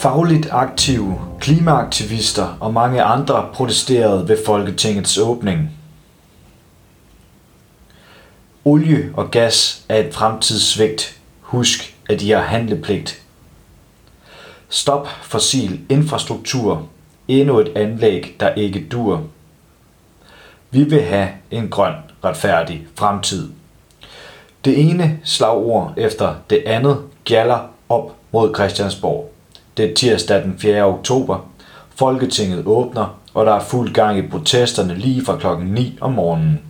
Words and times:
Fagligt 0.00 0.48
aktive, 0.50 1.20
klimaaktivister 1.40 2.56
og 2.60 2.74
mange 2.74 3.02
andre 3.02 3.48
protesterede 3.52 4.28
ved 4.28 4.44
Folketingets 4.46 5.18
åbning. 5.18 5.70
Olie 8.64 9.10
og 9.16 9.30
gas 9.30 9.84
er 9.88 9.96
et 9.96 10.14
fremtidssvigt. 10.14 11.20
Husk, 11.40 11.96
at 12.08 12.22
I 12.22 12.30
har 12.30 12.42
handlepligt. 12.42 13.22
Stop 14.68 15.08
fossil 15.22 15.80
infrastruktur. 15.88 16.88
Endnu 17.28 17.58
et 17.58 17.72
anlæg, 17.76 18.36
der 18.40 18.54
ikke 18.54 18.86
dur. 18.92 19.22
Vi 20.70 20.84
vil 20.84 21.02
have 21.02 21.28
en 21.50 21.68
grøn, 21.68 21.94
retfærdig 22.24 22.86
fremtid. 22.94 23.50
Det 24.64 24.90
ene 24.90 25.20
slagord 25.24 25.94
efter 25.96 26.34
det 26.50 26.62
andet 26.66 27.02
gjalder 27.24 27.58
op 27.88 28.16
mod 28.32 28.54
Christiansborg. 28.54 29.29
Det 29.80 29.90
er 29.90 29.94
tirsdag 29.94 30.42
den 30.42 30.54
4. 30.58 30.84
oktober. 30.84 31.38
Folketinget 31.94 32.66
åbner, 32.66 33.18
og 33.34 33.46
der 33.46 33.52
er 33.52 33.60
fuld 33.60 33.92
gang 33.92 34.18
i 34.18 34.28
protesterne 34.28 34.94
lige 34.94 35.24
fra 35.24 35.36
klokken 35.36 35.66
9 35.66 35.98
om 36.00 36.12
morgenen. 36.12 36.60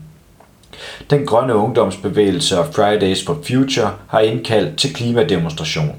Den 1.10 1.26
grønne 1.26 1.54
ungdomsbevægelse 1.54 2.58
og 2.58 2.66
Fridays 2.74 3.24
for 3.26 3.38
Future 3.46 3.90
har 4.06 4.20
indkaldt 4.20 4.78
til 4.78 4.94
klimademonstration. 4.94 5.96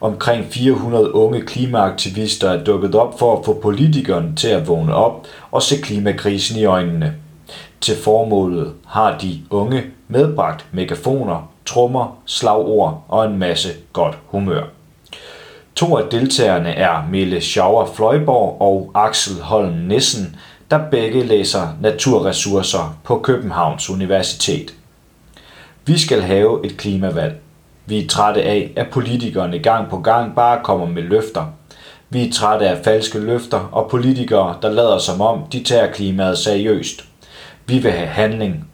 Omkring 0.00 0.46
400 0.50 1.14
unge 1.14 1.40
klimaaktivister 1.40 2.50
er 2.50 2.64
dukket 2.64 2.94
op 2.94 3.18
for 3.18 3.38
at 3.38 3.44
få 3.44 3.60
politikerne 3.62 4.34
til 4.36 4.48
at 4.48 4.68
vågne 4.68 4.94
op 4.94 5.26
og 5.50 5.62
se 5.62 5.76
klimakrisen 5.76 6.58
i 6.58 6.64
øjnene. 6.64 7.14
Til 7.80 7.96
formålet 7.96 8.72
har 8.86 9.18
de 9.18 9.40
unge 9.50 9.84
medbragt 10.08 10.66
megafoner, 10.72 11.50
trommer, 11.66 12.18
slagord 12.26 13.04
og 13.08 13.26
en 13.26 13.38
masse 13.38 13.68
godt 13.92 14.18
humør. 14.26 14.75
To 15.76 15.96
af 15.96 16.04
deltagerne 16.10 16.70
er 16.70 17.08
Mille 17.10 17.40
Schauer 17.40 17.86
Fløjborg 17.86 18.56
og 18.60 18.90
Axel 18.94 19.42
Holm 19.42 19.74
Nissen, 19.74 20.36
der 20.70 20.90
begge 20.90 21.24
læser 21.24 21.76
naturressourcer 21.80 22.98
på 23.04 23.18
Københavns 23.18 23.90
Universitet. 23.90 24.74
Vi 25.86 25.98
skal 25.98 26.22
have 26.22 26.66
et 26.66 26.76
klimavalg. 26.76 27.40
Vi 27.86 28.04
er 28.04 28.08
trætte 28.08 28.42
af, 28.42 28.72
at 28.76 28.86
politikerne 28.90 29.58
gang 29.58 29.90
på 29.90 29.98
gang 29.98 30.34
bare 30.34 30.60
kommer 30.64 30.86
med 30.86 31.02
løfter. 31.02 31.44
Vi 32.10 32.26
er 32.28 32.32
trætte 32.32 32.68
af 32.68 32.84
falske 32.84 33.18
løfter 33.18 33.68
og 33.72 33.90
politikere, 33.90 34.56
der 34.62 34.70
lader 34.70 34.98
som 34.98 35.20
om, 35.20 35.42
de 35.52 35.62
tager 35.62 35.92
klimaet 35.92 36.38
seriøst. 36.38 37.04
Vi 37.66 37.78
vil 37.78 37.92
have 37.92 38.08
handling. 38.08 38.68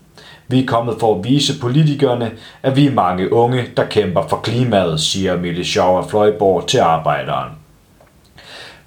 Vi 0.52 0.62
er 0.62 0.66
kommet 0.66 0.96
for 1.00 1.14
at 1.14 1.24
vise 1.24 1.60
politikerne, 1.60 2.30
at 2.62 2.76
vi 2.76 2.86
er 2.86 2.92
mange 2.92 3.32
unge, 3.32 3.64
der 3.76 3.84
kæmper 3.86 4.28
for 4.28 4.36
klimaet, 4.36 5.00
siger 5.00 5.36
Mille 5.36 5.64
Schauer 5.64 6.08
Fløjborg 6.08 6.66
til 6.66 6.78
arbejderen. 6.78 7.48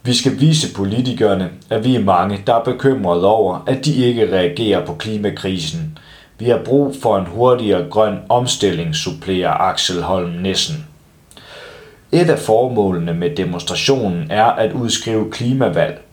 Vi 0.04 0.14
skal 0.14 0.40
vise 0.40 0.76
politikerne, 0.76 1.50
at 1.70 1.84
vi 1.84 1.96
er 1.96 2.04
mange, 2.04 2.44
der 2.48 2.56
er 2.56 2.64
bekymrede 2.64 3.28
over, 3.28 3.64
at 3.68 3.86
de 3.86 3.96
ikke 3.96 4.32
reagerer 4.34 4.86
på 4.86 4.94
klimakrisen. 4.94 5.98
Vi 6.40 6.46
har 6.46 6.62
brug 6.66 6.96
for 7.02 7.18
en 7.18 7.26
hurtigere 7.26 7.90
grøn 7.90 8.18
omstilling, 8.30 8.96
supplerer 8.96 9.52
Axel 9.52 10.02
Holm 10.02 10.32
Nissen. 10.32 10.86
Et 12.12 12.30
af 12.30 12.40
formålene 12.40 13.14
med 13.14 13.36
demonstrationen 13.36 14.32
er 14.32 14.46
at 14.46 14.74
udskrive 14.74 15.32
klimavalg. 15.32 16.05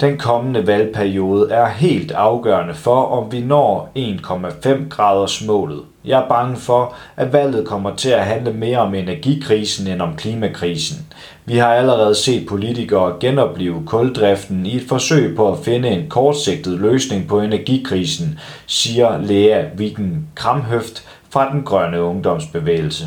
Den 0.00 0.18
kommende 0.18 0.66
valgperiode 0.66 1.50
er 1.50 1.68
helt 1.68 2.12
afgørende 2.12 2.74
for, 2.74 3.02
om 3.04 3.32
vi 3.32 3.40
når 3.40 3.90
1,5 3.98 4.88
graders 4.88 5.46
målet. 5.46 5.80
Jeg 6.04 6.22
er 6.22 6.28
bange 6.28 6.56
for, 6.56 6.94
at 7.16 7.32
valget 7.32 7.66
kommer 7.66 7.96
til 7.96 8.08
at 8.10 8.24
handle 8.24 8.52
mere 8.52 8.78
om 8.78 8.94
energikrisen 8.94 9.86
end 9.86 10.02
om 10.02 10.16
klimakrisen. 10.16 11.06
Vi 11.44 11.56
har 11.56 11.74
allerede 11.74 12.14
set 12.14 12.46
politikere 12.46 13.16
genopleve 13.20 13.82
kuldriften 13.86 14.66
i 14.66 14.76
et 14.76 14.88
forsøg 14.88 15.36
på 15.36 15.52
at 15.52 15.58
finde 15.58 15.88
en 15.88 16.08
kortsigtet 16.08 16.80
løsning 16.80 17.28
på 17.28 17.40
energikrisen, 17.40 18.38
siger 18.66 19.18
Lea 19.18 19.64
Wiken 19.78 20.26
Kramhøft 20.34 21.04
fra 21.30 21.52
den 21.52 21.62
grønne 21.62 22.02
ungdomsbevægelse. 22.02 23.04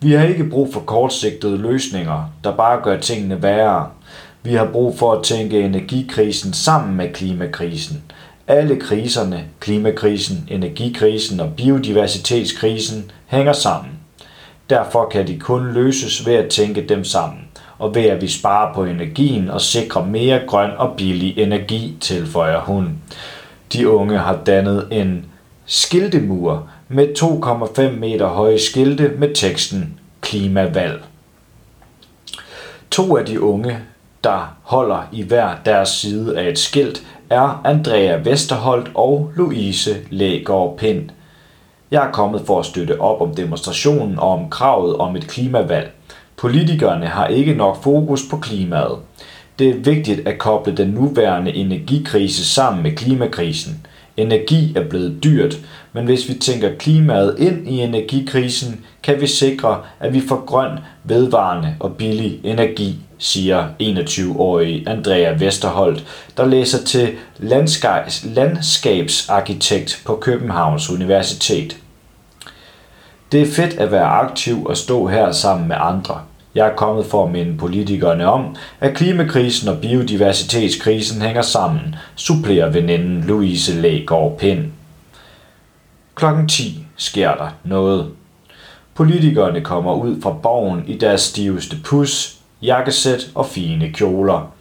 Vi 0.00 0.12
har 0.12 0.24
ikke 0.24 0.44
brug 0.44 0.72
for 0.72 0.80
kortsigtede 0.80 1.58
løsninger, 1.58 2.30
der 2.44 2.52
bare 2.52 2.80
gør 2.82 2.96
tingene 2.96 3.42
værre. 3.42 3.86
Vi 4.46 4.54
har 4.54 4.68
brug 4.72 4.98
for 4.98 5.12
at 5.12 5.22
tænke 5.22 5.60
energikrisen 5.60 6.52
sammen 6.52 6.96
med 6.96 7.12
klimakrisen. 7.12 8.02
Alle 8.48 8.76
kriserne, 8.76 9.44
klimakrisen, 9.60 10.48
energikrisen 10.50 11.40
og 11.40 11.52
biodiversitetskrisen, 11.56 13.10
hænger 13.26 13.52
sammen. 13.52 13.92
Derfor 14.70 15.08
kan 15.08 15.26
de 15.26 15.38
kun 15.38 15.72
løses 15.72 16.26
ved 16.26 16.34
at 16.34 16.50
tænke 16.50 16.88
dem 16.88 17.04
sammen, 17.04 17.40
og 17.78 17.94
ved 17.94 18.02
at 18.02 18.22
vi 18.22 18.28
sparer 18.28 18.74
på 18.74 18.84
energien 18.84 19.50
og 19.50 19.60
sikrer 19.60 20.04
mere 20.04 20.40
grøn 20.46 20.70
og 20.76 20.96
billig 20.96 21.38
energi, 21.38 21.96
tilføjer 22.00 22.60
hun. 22.60 22.98
De 23.72 23.88
unge 23.88 24.18
har 24.18 24.40
dannet 24.46 24.88
en 24.90 25.26
skiltemur 25.66 26.68
med 26.88 27.08
2,5 27.18 27.98
meter 28.00 28.26
høje 28.26 28.58
skilte 28.58 29.12
med 29.18 29.34
teksten 29.34 30.00
Klimavalg. 30.20 31.04
To 32.90 33.16
af 33.16 33.26
de 33.26 33.40
unge 33.40 33.78
der 34.24 34.56
holder 34.62 35.08
i 35.12 35.22
hver 35.22 35.48
deres 35.64 35.88
side 35.88 36.38
af 36.38 36.48
et 36.48 36.58
skilt, 36.58 37.02
er 37.30 37.60
Andrea 37.64 38.16
Vesterholt 38.16 38.90
og 38.94 39.32
Louise 39.36 39.96
Lægaard 40.10 40.76
Pind. 40.78 41.10
Jeg 41.90 42.06
er 42.06 42.12
kommet 42.12 42.42
for 42.46 42.58
at 42.58 42.66
støtte 42.66 43.00
op 43.00 43.20
om 43.20 43.34
demonstrationen 43.34 44.18
og 44.18 44.28
om 44.32 44.50
kravet 44.50 44.96
om 44.96 45.16
et 45.16 45.26
klimavalg. 45.26 45.92
Politikerne 46.36 47.06
har 47.06 47.26
ikke 47.26 47.54
nok 47.54 47.82
fokus 47.82 48.22
på 48.30 48.36
klimaet. 48.36 48.98
Det 49.58 49.68
er 49.68 49.74
vigtigt 49.74 50.28
at 50.28 50.38
koble 50.38 50.76
den 50.76 50.88
nuværende 50.88 51.54
energikrise 51.54 52.44
sammen 52.44 52.82
med 52.82 52.92
klimakrisen. 52.92 53.86
Energi 54.16 54.72
er 54.76 54.88
blevet 54.88 55.24
dyrt, 55.24 55.56
men 55.92 56.04
hvis 56.04 56.28
vi 56.28 56.34
tænker 56.34 56.74
klimaet 56.78 57.36
ind 57.38 57.68
i 57.68 57.80
energikrisen, 57.80 58.84
kan 59.02 59.20
vi 59.20 59.26
sikre, 59.26 59.80
at 60.00 60.14
vi 60.14 60.22
får 60.28 60.44
grøn, 60.46 60.78
vedvarende 61.04 61.76
og 61.80 61.96
billig 61.96 62.40
energi, 62.44 62.98
siger 63.18 63.68
21-årige 63.82 64.88
Andrea 64.88 65.32
Vesterholt, 65.38 66.04
der 66.36 66.46
læser 66.46 66.84
til 66.84 67.08
landskabsarkitekt 68.24 70.02
på 70.06 70.16
Københavns 70.16 70.90
Universitet. 70.90 71.76
Det 73.32 73.42
er 73.42 73.52
fedt 73.52 73.74
at 73.74 73.92
være 73.92 74.06
aktiv 74.06 74.64
og 74.66 74.76
stå 74.76 75.06
her 75.06 75.32
sammen 75.32 75.68
med 75.68 75.76
andre. 75.78 76.20
Jeg 76.54 76.66
er 76.68 76.76
kommet 76.76 77.06
for 77.06 77.24
at 77.24 77.32
minde 77.32 77.58
politikerne 77.58 78.26
om, 78.26 78.56
at 78.80 78.94
klimakrisen 78.94 79.68
og 79.68 79.78
biodiversitetskrisen 79.78 81.22
hænger 81.22 81.42
sammen, 81.42 81.94
supplerer 82.16 82.70
veninden 82.70 83.24
Louise 83.24 83.80
Lægaard 83.80 84.38
Pind. 84.38 84.64
Klokken 86.14 86.48
10 86.48 86.86
sker 86.96 87.34
der 87.34 87.48
noget. 87.64 88.06
Politikerne 88.94 89.60
kommer 89.60 89.94
ud 89.94 90.20
fra 90.22 90.32
borgen 90.32 90.84
i 90.86 90.98
deres 90.98 91.20
stiveste 91.20 91.76
pus, 91.84 92.38
jakkesæt 92.62 93.30
og 93.34 93.46
fine 93.46 93.92
kjoler. 93.92 94.52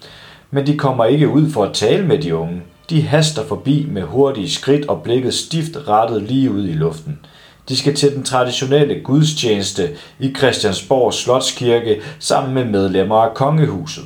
Men 0.51 0.67
de 0.67 0.77
kommer 0.77 1.05
ikke 1.05 1.29
ud 1.29 1.51
for 1.51 1.63
at 1.63 1.73
tale 1.73 2.05
med 2.07 2.17
de 2.17 2.35
unge. 2.35 2.61
De 2.89 3.01
haster 3.01 3.45
forbi 3.47 3.87
med 3.89 4.01
hurtige 4.01 4.49
skridt 4.49 4.85
og 4.85 5.03
blikket 5.03 5.33
stift 5.33 5.77
rettet 5.87 6.21
lige 6.21 6.51
ud 6.51 6.67
i 6.67 6.73
luften. 6.73 7.19
De 7.69 7.77
skal 7.77 7.95
til 7.95 8.15
den 8.15 8.23
traditionelle 8.23 9.01
gudstjeneste 9.03 9.89
i 10.19 10.33
Christiansborg 10.37 11.13
Slotskirke 11.13 12.01
sammen 12.19 12.53
med 12.53 12.65
medlemmer 12.65 13.15
af 13.15 13.33
kongehuset. 13.33 14.03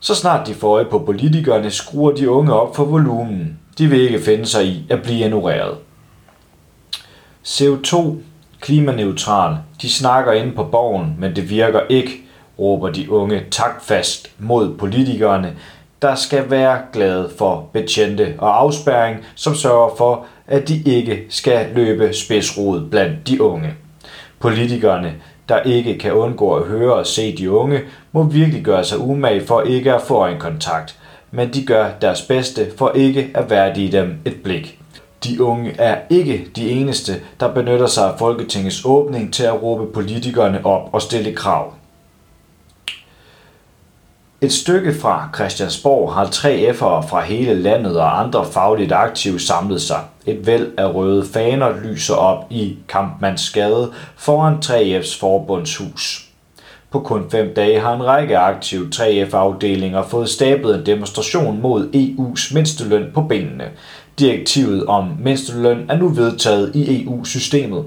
Så 0.00 0.14
snart 0.14 0.46
de 0.46 0.54
får 0.54 0.74
øje 0.74 0.84
på 0.84 0.98
politikerne, 0.98 1.70
skruer 1.70 2.12
de 2.14 2.30
unge 2.30 2.52
op 2.52 2.76
for 2.76 2.84
volumen. 2.84 3.58
De 3.78 3.86
vil 3.86 4.00
ikke 4.00 4.20
finde 4.20 4.46
sig 4.46 4.66
i 4.66 4.86
at 4.90 5.02
blive 5.02 5.24
ignoreret. 5.24 5.78
CO2 7.44 8.16
klimaneutral. 8.60 9.56
De 9.82 9.90
snakker 9.90 10.32
inde 10.32 10.52
på 10.52 10.64
borgen, 10.64 11.16
men 11.18 11.36
det 11.36 11.50
virker 11.50 11.80
ikke, 11.88 12.20
råber 12.58 12.90
de 12.90 13.10
unge 13.10 13.42
taktfast 13.50 14.30
mod 14.38 14.74
politikerne, 14.76 15.56
der 16.02 16.14
skal 16.14 16.50
være 16.50 16.78
glade 16.92 17.30
for 17.38 17.68
betjente 17.72 18.34
og 18.38 18.60
afspærring, 18.60 19.16
som 19.34 19.54
sørger 19.54 19.96
for, 19.96 20.26
at 20.46 20.68
de 20.68 20.82
ikke 20.86 21.22
skal 21.28 21.66
løbe 21.74 22.12
spidsrod 22.14 22.90
blandt 22.90 23.28
de 23.28 23.42
unge. 23.42 23.74
Politikerne, 24.38 25.14
der 25.48 25.60
ikke 25.60 25.98
kan 25.98 26.12
undgå 26.12 26.54
at 26.54 26.66
høre 26.66 26.94
og 26.94 27.06
se 27.06 27.36
de 27.36 27.50
unge, 27.50 27.80
må 28.12 28.22
virkelig 28.22 28.62
gøre 28.64 28.84
sig 28.84 28.98
umage 28.98 29.46
for 29.46 29.60
ikke 29.60 29.94
at 29.94 30.02
få 30.02 30.26
en 30.26 30.38
kontakt, 30.38 30.98
men 31.30 31.54
de 31.54 31.66
gør 31.66 31.88
deres 32.00 32.22
bedste 32.22 32.66
for 32.76 32.92
ikke 32.94 33.30
at 33.34 33.50
værdige 33.50 33.92
dem 33.92 34.14
et 34.24 34.36
blik. 34.44 34.78
De 35.24 35.42
unge 35.42 35.74
er 35.78 35.98
ikke 36.10 36.46
de 36.56 36.70
eneste, 36.70 37.12
der 37.40 37.54
benytter 37.54 37.86
sig 37.86 38.08
af 38.08 38.18
Folketingets 38.18 38.84
åbning 38.84 39.32
til 39.34 39.44
at 39.44 39.62
råbe 39.62 39.92
politikerne 39.92 40.66
op 40.66 40.88
og 40.92 41.02
stille 41.02 41.32
krav. 41.32 41.72
Et 44.42 44.52
stykke 44.52 44.94
fra 44.94 45.28
Christiansborg 45.34 46.12
har 46.12 46.26
3F'ere 46.26 47.08
fra 47.08 47.20
hele 47.20 47.62
landet 47.62 48.00
og 48.00 48.20
andre 48.20 48.44
fagligt 48.44 48.92
aktive 48.92 49.40
samlet 49.40 49.82
sig. 49.82 50.00
Et 50.26 50.46
væld 50.46 50.72
af 50.78 50.94
røde 50.94 51.26
faner 51.32 51.72
lyser 51.84 52.14
op 52.14 52.44
i 52.50 52.76
Kampmandsgade 52.88 53.92
foran 54.16 54.54
3F's 54.64 55.20
forbundshus. 55.20 56.28
På 56.90 57.00
kun 57.00 57.30
fem 57.30 57.54
dage 57.56 57.80
har 57.80 57.94
en 57.94 58.06
række 58.06 58.38
aktive 58.38 58.88
3F-afdelinger 58.94 60.02
fået 60.08 60.28
stablet 60.28 60.74
en 60.78 60.86
demonstration 60.86 61.60
mod 61.60 61.88
EU's 61.94 62.54
mindsteløn 62.54 63.06
på 63.14 63.22
benene. 63.22 63.64
Direktivet 64.18 64.86
om 64.86 65.10
mindsteløn 65.20 65.86
er 65.88 65.96
nu 65.96 66.08
vedtaget 66.08 66.74
i 66.74 67.04
EU-systemet. 67.04 67.84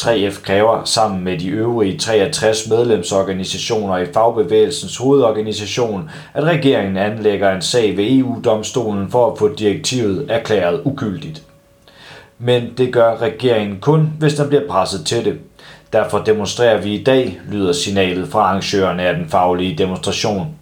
3F 0.00 0.42
kræver 0.42 0.84
sammen 0.84 1.24
med 1.24 1.38
de 1.38 1.48
øvrige 1.48 1.98
63 1.98 2.68
medlemsorganisationer 2.68 3.98
i 3.98 4.12
fagbevægelsens 4.12 4.96
hovedorganisation, 4.96 6.10
at 6.34 6.44
regeringen 6.44 6.96
anlægger 6.96 7.52
en 7.52 7.62
sag 7.62 7.96
ved 7.96 8.18
EU-domstolen 8.18 9.10
for 9.10 9.32
at 9.32 9.38
få 9.38 9.54
direktivet 9.54 10.26
erklæret 10.28 10.80
ugyldigt. 10.84 11.42
Men 12.38 12.72
det 12.78 12.92
gør 12.92 13.16
regeringen 13.16 13.80
kun, 13.80 14.12
hvis 14.18 14.34
den 14.34 14.48
bliver 14.48 14.68
presset 14.68 15.06
til 15.06 15.24
det. 15.24 15.38
Derfor 15.92 16.18
demonstrerer 16.18 16.80
vi 16.80 16.94
i 16.94 17.04
dag, 17.04 17.40
lyder 17.48 17.72
signalet 17.72 18.28
fra 18.28 18.40
arrangørerne 18.40 19.02
af 19.02 19.14
den 19.14 19.28
faglige 19.28 19.78
demonstration. 19.78 20.54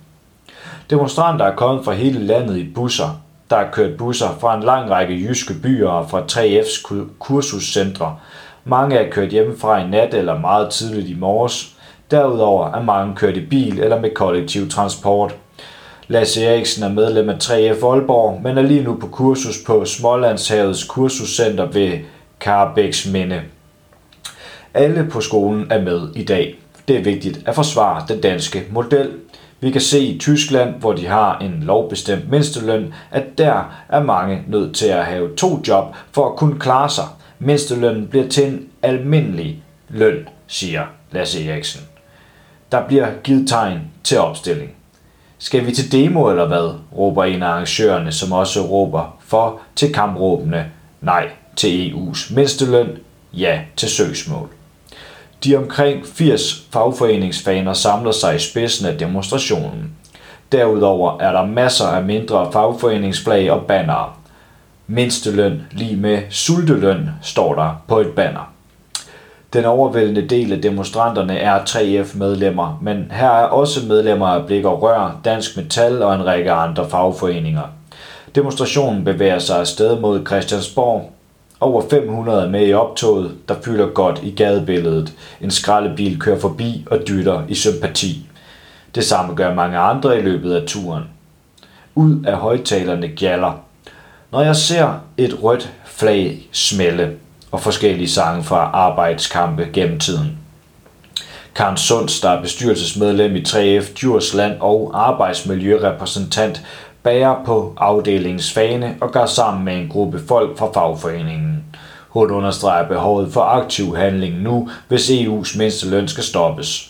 Demonstranter 0.90 1.44
er 1.44 1.56
kommet 1.56 1.84
fra 1.84 1.92
hele 1.92 2.26
landet 2.26 2.56
i 2.56 2.72
busser. 2.74 3.20
Der 3.50 3.56
er 3.56 3.70
kørt 3.70 3.96
busser 3.96 4.36
fra 4.40 4.56
en 4.56 4.62
lang 4.62 4.90
række 4.90 5.14
jyske 5.14 5.54
byer 5.62 5.88
og 5.88 6.10
fra 6.10 6.22
3F's 6.32 7.04
kursuscentre. 7.18 8.16
Mange 8.68 8.96
er 8.96 9.10
kørt 9.10 9.28
hjemmefra 9.28 9.84
i 9.84 9.88
nat 9.88 10.14
eller 10.14 10.38
meget 10.38 10.70
tidligt 10.70 11.08
i 11.08 11.14
morges. 11.14 11.76
Derudover 12.10 12.72
er 12.72 12.82
mange 12.82 13.16
kørt 13.16 13.36
i 13.36 13.46
bil 13.46 13.80
eller 13.80 14.00
med 14.00 14.10
kollektiv 14.14 14.70
transport. 14.70 15.34
Lasse 16.08 16.44
Eriksen 16.44 16.84
er 16.84 16.88
medlem 16.88 17.28
af 17.28 17.34
3F 17.34 17.86
Aalborg, 17.86 18.42
men 18.42 18.58
er 18.58 18.62
lige 18.62 18.82
nu 18.82 18.94
på 18.94 19.06
kursus 19.06 19.58
på 19.66 19.84
Smålandshavets 19.84 20.84
kursuscenter 20.84 21.66
ved 21.66 21.98
Karbæks 22.40 23.06
Minde. 23.12 23.40
Alle 24.74 25.06
på 25.10 25.20
skolen 25.20 25.66
er 25.70 25.82
med 25.82 26.08
i 26.14 26.24
dag. 26.24 26.58
Det 26.88 26.96
er 26.96 27.02
vigtigt 27.02 27.40
at 27.46 27.54
forsvare 27.54 28.04
den 28.08 28.20
danske 28.20 28.64
model. 28.70 29.10
Vi 29.60 29.70
kan 29.70 29.80
se 29.80 30.00
i 30.00 30.18
Tyskland, 30.18 30.74
hvor 30.74 30.92
de 30.92 31.06
har 31.06 31.38
en 31.38 31.62
lovbestemt 31.62 32.30
mindsteløn, 32.30 32.94
at 33.10 33.38
der 33.38 33.74
er 33.88 34.02
mange 34.02 34.42
nødt 34.48 34.76
til 34.76 34.88
at 34.88 35.04
have 35.04 35.36
to 35.36 35.62
job 35.68 35.84
for 36.12 36.30
at 36.30 36.36
kunne 36.36 36.58
klare 36.58 36.90
sig. 36.90 37.04
Mindstelønnen 37.38 38.06
bliver 38.06 38.28
til 38.28 38.46
en 38.46 38.68
almindelig 38.82 39.62
løn, 39.88 40.28
siger 40.46 40.86
Lasse 41.10 41.48
Eriksen. 41.48 41.80
Der 42.72 42.86
bliver 42.86 43.08
givet 43.24 43.48
tegn 43.48 43.80
til 44.04 44.18
opstilling. 44.18 44.70
Skal 45.38 45.66
vi 45.66 45.72
til 45.72 45.92
demo 45.92 46.30
eller 46.30 46.46
hvad? 46.46 46.74
råber 46.96 47.24
en 47.24 47.42
af 47.42 47.46
arrangørerne, 47.46 48.12
som 48.12 48.32
også 48.32 48.60
råber 48.60 49.18
for 49.20 49.60
til 49.76 49.94
kampråbene 49.94 50.70
nej 51.00 51.28
til 51.56 51.90
EU's 51.90 52.34
mindsteløn, 52.34 52.98
ja 53.32 53.60
til 53.76 53.88
søgsmål. 53.88 54.48
De 55.44 55.56
omkring 55.56 56.06
80 56.06 56.66
fagforeningsfaner 56.72 57.72
samler 57.72 58.12
sig 58.12 58.36
i 58.36 58.38
spidsen 58.38 58.86
af 58.86 58.98
demonstrationen. 58.98 59.92
Derudover 60.52 61.20
er 61.20 61.32
der 61.32 61.46
masser 61.46 61.86
af 61.86 62.04
mindre 62.04 62.52
fagforeningsflag 62.52 63.50
og 63.50 63.66
bannere. 63.66 64.12
Mindsteløn 64.90 65.62
lige 65.70 65.96
med 65.96 66.22
sulteløn 66.30 67.10
står 67.22 67.54
der 67.54 67.82
på 67.88 68.00
et 68.00 68.08
banner. 68.08 68.52
Den 69.52 69.64
overvældende 69.64 70.28
del 70.28 70.52
af 70.52 70.62
demonstranterne 70.62 71.38
er 71.38 71.58
3F-medlemmer, 71.58 72.78
men 72.82 73.10
her 73.10 73.30
er 73.30 73.44
også 73.44 73.86
medlemmer 73.86 74.26
af 74.26 74.46
Blik 74.46 74.64
og 74.64 74.82
Rør, 74.82 75.20
Dansk 75.24 75.56
Metal 75.56 76.02
og 76.02 76.14
en 76.14 76.26
række 76.26 76.52
andre 76.52 76.88
fagforeninger. 76.90 77.62
Demonstrationen 78.34 79.04
bevæger 79.04 79.38
sig 79.38 79.60
afsted 79.60 80.00
mod 80.00 80.26
Christiansborg, 80.26 81.12
over 81.60 81.82
500 81.90 82.42
er 82.42 82.48
med 82.48 82.66
i 82.66 82.72
optoget, 82.72 83.34
der 83.48 83.54
fylder 83.64 83.86
godt 83.86 84.20
i 84.22 84.30
gadebilledet. 84.30 85.12
En 85.40 85.50
skraldebil 85.50 86.18
kører 86.20 86.38
forbi 86.38 86.86
og 86.90 86.98
dytter 87.08 87.42
i 87.48 87.54
sympati. 87.54 88.26
Det 88.94 89.04
samme 89.04 89.34
gør 89.34 89.54
mange 89.54 89.78
andre 89.78 90.18
i 90.18 90.22
løbet 90.22 90.54
af 90.54 90.66
turen. 90.66 91.04
Ud 91.94 92.24
af 92.24 92.36
højtalerne 92.36 93.08
gjaller. 93.08 93.67
Når 94.32 94.42
jeg 94.42 94.56
ser 94.56 95.00
et 95.16 95.42
rødt 95.42 95.72
flag 95.84 96.48
smelle 96.52 97.16
og 97.50 97.60
forskellige 97.60 98.08
sange 98.08 98.44
fra 98.44 98.70
arbejdskampe 98.72 99.68
gennem 99.72 99.98
tiden. 99.98 100.38
Karen 101.54 101.76
Sunds, 101.76 102.20
der 102.20 102.30
er 102.30 102.42
bestyrelsesmedlem 102.42 103.36
i 103.36 103.40
3F 103.40 103.94
Djursland 103.94 104.60
og 104.60 104.90
arbejdsmiljørepræsentant, 104.94 106.62
bærer 107.02 107.44
på 107.44 107.74
afdelingens 107.76 108.52
fane 108.52 108.96
og 109.00 109.12
går 109.12 109.26
sammen 109.26 109.64
med 109.64 109.76
en 109.76 109.88
gruppe 109.88 110.20
folk 110.28 110.58
fra 110.58 110.72
fagforeningen. 110.72 111.64
Hun 112.08 112.30
understreger 112.30 112.88
behovet 112.88 113.32
for 113.32 113.42
aktiv 113.42 113.96
handling 113.96 114.42
nu, 114.42 114.70
hvis 114.88 115.10
EU's 115.10 115.58
mindsteløn 115.58 116.08
skal 116.08 116.24
stoppes. 116.24 116.87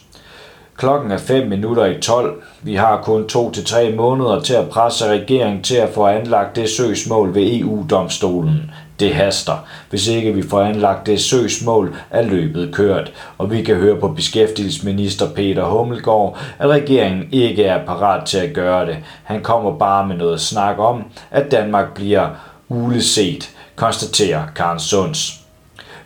Klokken 0.79 1.11
er 1.11 1.19
5 1.19 1.49
minutter 1.49 1.85
i 1.85 2.01
12. 2.01 2.43
Vi 2.63 2.75
har 2.75 3.03
kun 3.03 3.29
2 3.29 3.51
til 3.51 3.65
3 3.65 3.93
måneder 3.93 4.41
til 4.41 4.55
at 4.55 4.69
presse 4.69 5.09
regeringen 5.09 5.63
til 5.63 5.77
at 5.77 5.89
få 5.95 6.07
anlagt 6.07 6.57
det 6.57 6.69
søgsmål 6.71 7.35
ved 7.35 7.61
EU-domstolen. 7.61 8.71
Det 9.01 9.15
haster. 9.15 9.67
Hvis 9.91 10.09
ikke 10.09 10.35
vi 10.35 10.43
får 10.43 10.61
anlagt 10.61 11.07
det 11.07 11.21
søgsmål, 11.21 11.97
er 12.11 12.23
løbet 12.23 12.75
kørt, 12.75 13.13
og 13.39 13.51
vi 13.51 13.63
kan 13.63 13.77
høre 13.77 14.01
på 14.01 14.09
beskæftigelsesminister 14.09 15.27
Peter 15.35 15.65
Hummelgaard, 15.65 16.39
at 16.59 16.69
regeringen 16.69 17.29
ikke 17.33 17.65
er 17.65 17.87
parat 17.87 18.27
til 18.27 18.39
at 18.39 18.55
gøre 18.55 18.87
det. 18.87 18.97
Han 19.25 19.43
kommer 19.43 19.79
bare 19.79 20.07
med 20.07 20.17
noget 20.17 20.41
snak 20.41 20.79
om, 20.79 21.05
at 21.31 21.51
Danmark 21.51 21.95
bliver 21.95 22.29
uleset, 22.69 23.51
konstaterer 23.77 24.43
Karen 24.57 24.81
Sunds. 24.81 25.48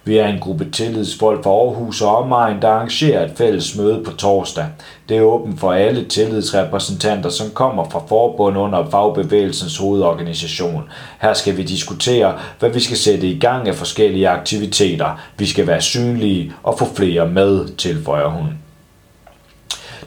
Vi 0.05 0.19
er 0.19 0.27
en 0.27 0.41
gruppe 0.41 0.71
tillidsfolk 0.71 1.45
fra 1.45 1.51
Aarhus 1.51 2.03
og 2.03 2.17
omegn, 2.17 2.63
der 2.63 2.69
arrangerer 2.69 3.25
et 3.25 3.33
fælles 3.37 3.77
møde 3.77 4.03
på 4.05 4.11
torsdag. 4.11 4.67
Det 5.09 5.17
er 5.17 5.21
åbent 5.21 5.61
for 5.61 5.73
alle 5.73 6.05
tillidsrepræsentanter, 6.05 7.31
som 7.31 7.51
kommer 7.51 7.91
fra 7.91 8.03
forbund 8.09 8.59
under 8.59 8.91
fagbevægelsens 8.91 9.77
hovedorganisation. 9.77 10.85
Her 11.21 11.33
skal 11.35 11.57
vi 11.57 11.63
diskutere, 11.63 12.39
hvad 12.59 12.71
vi 12.71 12.81
skal 12.81 12.97
sætte 12.97 13.27
i 13.27 13.39
gang 13.39 13.69
af 13.69 13.75
forskellige 13.75 14.29
aktiviteter. 14.29 15.21
Vi 15.37 15.47
skal 15.47 15.67
være 15.67 15.81
synlige 15.81 16.53
og 16.63 16.79
få 16.79 16.95
flere 16.95 17.29
med, 17.29 17.77
tilføjer 17.77 18.29
hun. 18.29 18.59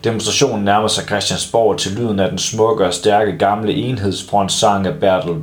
Demonstrationen 0.04 0.66
nærmer 0.66 0.88
sig 0.88 1.06
Christiansborg 1.06 1.78
til 1.78 1.92
lyden 1.92 2.20
af 2.20 2.30
den 2.30 2.38
smukke 2.38 2.86
og 2.86 2.94
stærke 2.94 3.38
gamle 3.38 3.74
enhedsfrontsang 3.74 4.88
af 4.88 5.00
Bertel, 5.00 5.36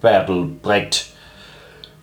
Bertel 0.00 0.46
Brecht. 0.62 1.14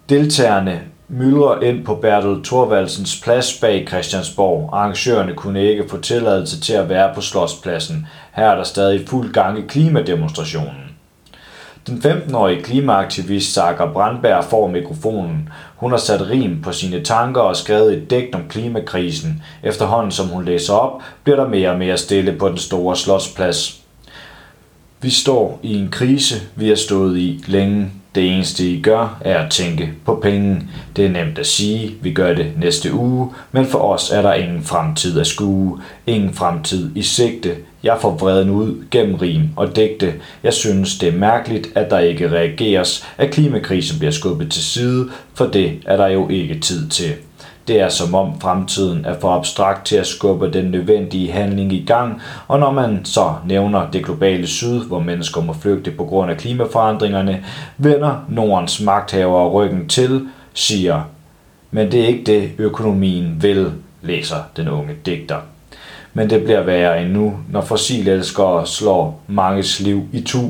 Deltagerne 0.09 0.81
myldrer 1.09 1.61
ind 1.61 1.85
på 1.85 1.95
Bertel 1.95 2.43
Thorvaldsens 2.43 3.21
plads 3.23 3.59
bag 3.61 3.87
Christiansborg. 3.87 4.69
Arrangørerne 4.73 5.33
kunne 5.33 5.63
ikke 5.63 5.89
få 5.89 6.01
tilladelse 6.01 6.61
til 6.61 6.73
at 6.73 6.89
være 6.89 7.15
på 7.15 7.21
Slotspladsen. 7.21 8.07
Her 8.33 8.45
er 8.45 8.55
der 8.55 8.63
stadig 8.63 9.07
fuld 9.07 9.33
gang 9.33 9.59
i 9.59 9.61
klimademonstrationen. 9.61 10.89
Den 11.87 11.97
15-årige 11.97 12.61
klimaaktivist 12.61 13.53
Sager 13.53 13.93
Brandberg 13.93 14.43
får 14.43 14.67
mikrofonen. 14.67 15.49
Hun 15.75 15.91
har 15.91 15.97
sat 15.97 16.29
rim 16.29 16.61
på 16.61 16.71
sine 16.71 17.03
tanker 17.03 17.41
og 17.41 17.55
skrevet 17.55 17.93
et 17.93 18.09
digt 18.09 18.35
om 18.35 18.41
klimakrisen. 18.49 19.43
Efterhånden 19.63 20.11
som 20.11 20.27
hun 20.27 20.45
læser 20.45 20.73
op, 20.73 21.01
bliver 21.23 21.37
der 21.37 21.47
mere 21.47 21.69
og 21.69 21.77
mere 21.77 21.97
stille 21.97 22.33
på 22.33 22.49
den 22.49 22.57
store 22.57 22.95
slotsplads. 22.95 23.81
Vi 25.01 25.09
står 25.09 25.59
i 25.63 25.75
en 25.75 25.89
krise, 25.91 26.35
vi 26.55 26.67
har 26.67 26.75
stået 26.75 27.17
i 27.17 27.43
længe. 27.47 27.91
Det 28.15 28.33
eneste 28.33 28.71
I 28.71 28.81
gør, 28.81 29.17
er 29.21 29.37
at 29.37 29.51
tænke 29.51 29.93
på 30.05 30.15
penge. 30.15 30.61
Det 30.95 31.05
er 31.05 31.09
nemt 31.09 31.39
at 31.39 31.47
sige, 31.47 31.95
vi 32.01 32.13
gør 32.13 32.33
det 32.33 32.51
næste 32.57 32.93
uge, 32.93 33.29
men 33.51 33.65
for 33.65 33.79
os 33.79 34.11
er 34.11 34.21
der 34.21 34.33
ingen 34.33 34.63
fremtid 34.63 35.19
at 35.19 35.27
skue. 35.27 35.81
Ingen 36.07 36.33
fremtid 36.33 36.91
i 36.95 37.01
sigte. 37.01 37.55
Jeg 37.83 37.97
får 38.01 38.17
vreden 38.17 38.49
ud 38.49 38.85
gennem 38.91 39.15
rim 39.15 39.41
og 39.55 39.75
digte. 39.75 40.13
Jeg 40.43 40.53
synes, 40.53 40.97
det 40.97 41.09
er 41.09 41.17
mærkeligt, 41.17 41.67
at 41.75 41.89
der 41.89 41.99
ikke 41.99 42.31
reageres, 42.31 43.05
at 43.17 43.31
klimakrisen 43.31 43.99
bliver 43.99 44.11
skubbet 44.11 44.51
til 44.51 44.63
side, 44.63 45.09
for 45.33 45.45
det 45.45 45.71
er 45.85 45.97
der 45.97 46.07
jo 46.07 46.29
ikke 46.29 46.59
tid 46.59 46.89
til. 46.89 47.13
Det 47.69 47.79
er 47.79 47.89
som 47.89 48.15
om 48.15 48.39
fremtiden 48.39 49.05
er 49.05 49.19
for 49.19 49.29
abstrakt 49.29 49.85
til 49.85 49.95
at 49.95 50.07
skubbe 50.07 50.53
den 50.53 50.65
nødvendige 50.65 51.31
handling 51.31 51.73
i 51.73 51.83
gang, 51.85 52.21
og 52.47 52.59
når 52.59 52.71
man 52.71 53.05
så 53.05 53.33
nævner 53.45 53.91
det 53.91 54.05
globale 54.05 54.47
syd, 54.47 54.83
hvor 54.83 54.99
mennesker 54.99 55.41
må 55.41 55.53
flygte 55.53 55.91
på 55.91 56.05
grund 56.05 56.31
af 56.31 56.37
klimaforandringerne, 56.37 57.43
vender 57.77 58.25
Nordens 58.29 58.81
magthavere 58.81 59.49
ryggen 59.49 59.87
til, 59.87 60.27
siger, 60.53 61.01
men 61.71 61.91
det 61.91 62.01
er 62.01 62.07
ikke 62.07 62.23
det 62.23 62.51
økonomien 62.57 63.37
vil, 63.41 63.71
læser 64.01 64.37
den 64.57 64.69
unge 64.69 64.93
digter. 65.05 65.37
Men 66.13 66.29
det 66.29 66.43
bliver 66.43 66.63
værre 66.63 67.01
endnu, 67.01 67.37
når 67.49 67.61
fossilelskere 67.61 68.67
slår 68.67 69.21
manges 69.27 69.79
liv 69.79 70.03
i 70.13 70.21
tu. 70.21 70.41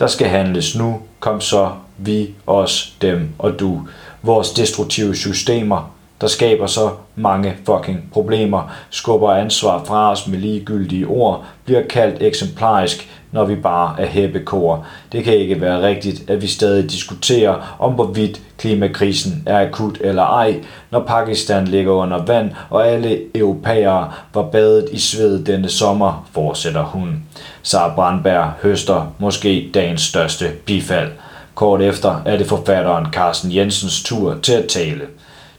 Der 0.00 0.06
skal 0.06 0.26
handles 0.26 0.78
nu, 0.78 1.00
kom 1.20 1.40
så, 1.40 1.70
vi, 1.98 2.34
os, 2.46 2.96
dem 3.02 3.28
og 3.38 3.60
du. 3.60 3.80
Vores 4.22 4.50
destruktive 4.50 5.16
systemer 5.16 5.93
der 6.20 6.26
skaber 6.26 6.66
så 6.66 6.90
mange 7.16 7.54
fucking 7.66 8.08
problemer, 8.12 8.72
skubber 8.90 9.32
ansvar 9.32 9.84
fra 9.84 10.10
os 10.10 10.26
med 10.26 10.38
ligegyldige 10.38 11.06
ord, 11.06 11.44
bliver 11.64 11.82
kaldt 11.82 12.22
eksemplarisk, 12.22 13.08
når 13.32 13.44
vi 13.44 13.54
bare 13.54 14.00
er 14.00 14.06
hæppekor. 14.06 14.86
Det 15.12 15.24
kan 15.24 15.34
ikke 15.34 15.60
være 15.60 15.82
rigtigt, 15.82 16.30
at 16.30 16.42
vi 16.42 16.46
stadig 16.46 16.90
diskuterer 16.90 17.76
om 17.78 17.92
hvorvidt 17.92 18.40
klimakrisen 18.58 19.42
er 19.46 19.66
akut 19.66 19.98
eller 20.00 20.22
ej, 20.22 20.60
når 20.90 21.00
Pakistan 21.00 21.68
ligger 21.68 21.92
under 21.92 22.24
vand, 22.24 22.50
og 22.70 22.88
alle 22.88 23.20
europæere 23.34 24.12
var 24.34 24.42
badet 24.42 24.88
i 24.92 24.98
sved 24.98 25.44
denne 25.44 25.68
sommer, 25.68 26.26
fortsætter 26.32 26.82
hun. 26.82 27.22
Sara 27.62 27.94
Brandberg 27.94 28.50
høster 28.62 29.14
måske 29.18 29.70
dagens 29.74 30.02
største 30.02 30.50
bifald. 30.66 31.10
Kort 31.54 31.82
efter 31.82 32.22
er 32.24 32.36
det 32.36 32.46
forfatteren 32.46 33.06
Carsten 33.12 33.54
Jensens 33.54 34.02
tur 34.02 34.36
til 34.42 34.52
at 34.52 34.68
tale. 34.68 35.06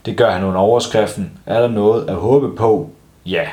Det 0.06 0.16
gør 0.16 0.30
han 0.30 0.44
under 0.44 0.60
overskriften. 0.60 1.32
Er 1.46 1.60
der 1.60 1.68
noget 1.68 2.08
at 2.08 2.14
håbe 2.14 2.56
på? 2.56 2.90
Ja. 3.26 3.48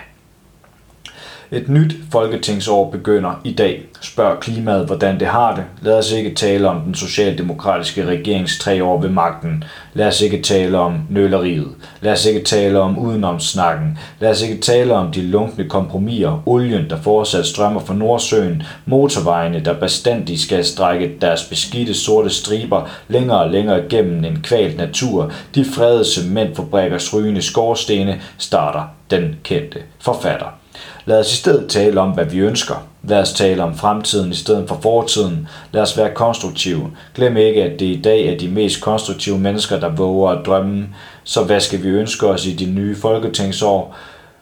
Et 1.54 1.70
nyt 1.70 1.96
folketingsår 2.12 2.92
begynder 2.92 3.42
i 3.44 3.54
dag. 3.54 3.82
Spørg 4.02 4.40
klimaet, 4.40 4.86
hvordan 4.86 5.20
det 5.20 5.28
har 5.28 5.56
det. 5.56 5.64
Lad 5.82 5.98
os 5.98 6.12
ikke 6.12 6.36
tale 6.36 6.70
om 6.70 6.82
den 6.82 6.96
socialdemokratiske 6.96 8.06
regerings 8.06 8.60
tre 8.60 8.84
år 8.84 9.02
ved 9.02 9.10
magten. 9.10 9.64
Lad 9.94 10.08
os 10.08 10.22
ikke 10.22 10.42
tale 10.42 10.78
om 10.78 11.00
nøleriet. 11.10 11.68
Lad 12.02 12.14
os 12.14 12.26
ikke 12.26 12.44
tale 12.44 12.80
om 12.80 13.00
udenomsnakken. 13.00 13.98
Lad 14.20 14.30
os 14.30 14.42
ikke 14.42 14.62
tale 14.62 14.94
om 14.94 15.12
de 15.12 15.22
lunkne 15.22 15.70
kompromiser, 15.70 16.44
olien, 16.46 16.90
der 16.90 17.02
fortsat 17.02 17.46
strømmer 17.46 17.80
fra 17.80 17.94
Nordsøen, 17.94 18.64
motorvejene, 18.86 19.60
der 19.60 19.74
bestandigt 19.74 20.42
skal 20.42 20.66
strække 20.66 21.12
deres 21.22 21.44
beskidte 21.44 21.94
sorte 21.94 22.30
striber 22.30 22.90
længere 23.08 23.40
og 23.40 23.50
længere 23.50 23.82
gennem 23.90 24.26
en 24.26 24.40
kvalt 24.44 24.78
natur, 24.78 25.32
de 25.56 25.66
fredede 25.66 26.06
cementfabrikkers 26.06 27.14
rygende 27.14 27.42
skorstene, 27.42 28.22
starter 28.38 28.84
den 29.12 29.36
kendte 29.44 29.80
forfatter. 30.00 30.63
Lad 31.06 31.20
os 31.20 31.34
i 31.34 31.36
stedet 31.36 31.70
tale 31.70 32.02
om, 32.02 32.10
hvad 32.10 32.26
vi 32.26 32.38
ønsker. 32.38 32.88
Lad 33.04 33.20
os 33.20 33.34
tale 33.34 33.64
om 33.64 33.76
fremtiden 33.76 34.32
i 34.32 34.36
stedet 34.36 34.68
for 34.68 34.80
fortiden. 34.82 35.48
Lad 35.72 35.82
os 35.82 35.98
være 35.98 36.14
konstruktive. 36.14 36.92
Glem 37.16 37.38
ikke, 37.38 37.64
at 37.64 37.80
det 37.80 37.86
i 37.86 38.02
dag 38.02 38.28
er 38.28 38.38
de 38.38 38.48
mest 38.48 38.82
konstruktive 38.82 39.40
mennesker, 39.40 39.80
der 39.80 39.90
våger 39.90 40.30
at 40.30 40.46
drømme. 40.46 40.88
Så 41.24 41.44
hvad 41.44 41.60
skal 41.60 41.84
vi 41.84 41.88
ønske 41.88 42.28
os 42.28 42.46
i 42.46 42.54
de 42.54 42.66
nye 42.66 42.96
folketingsår? 42.96 43.96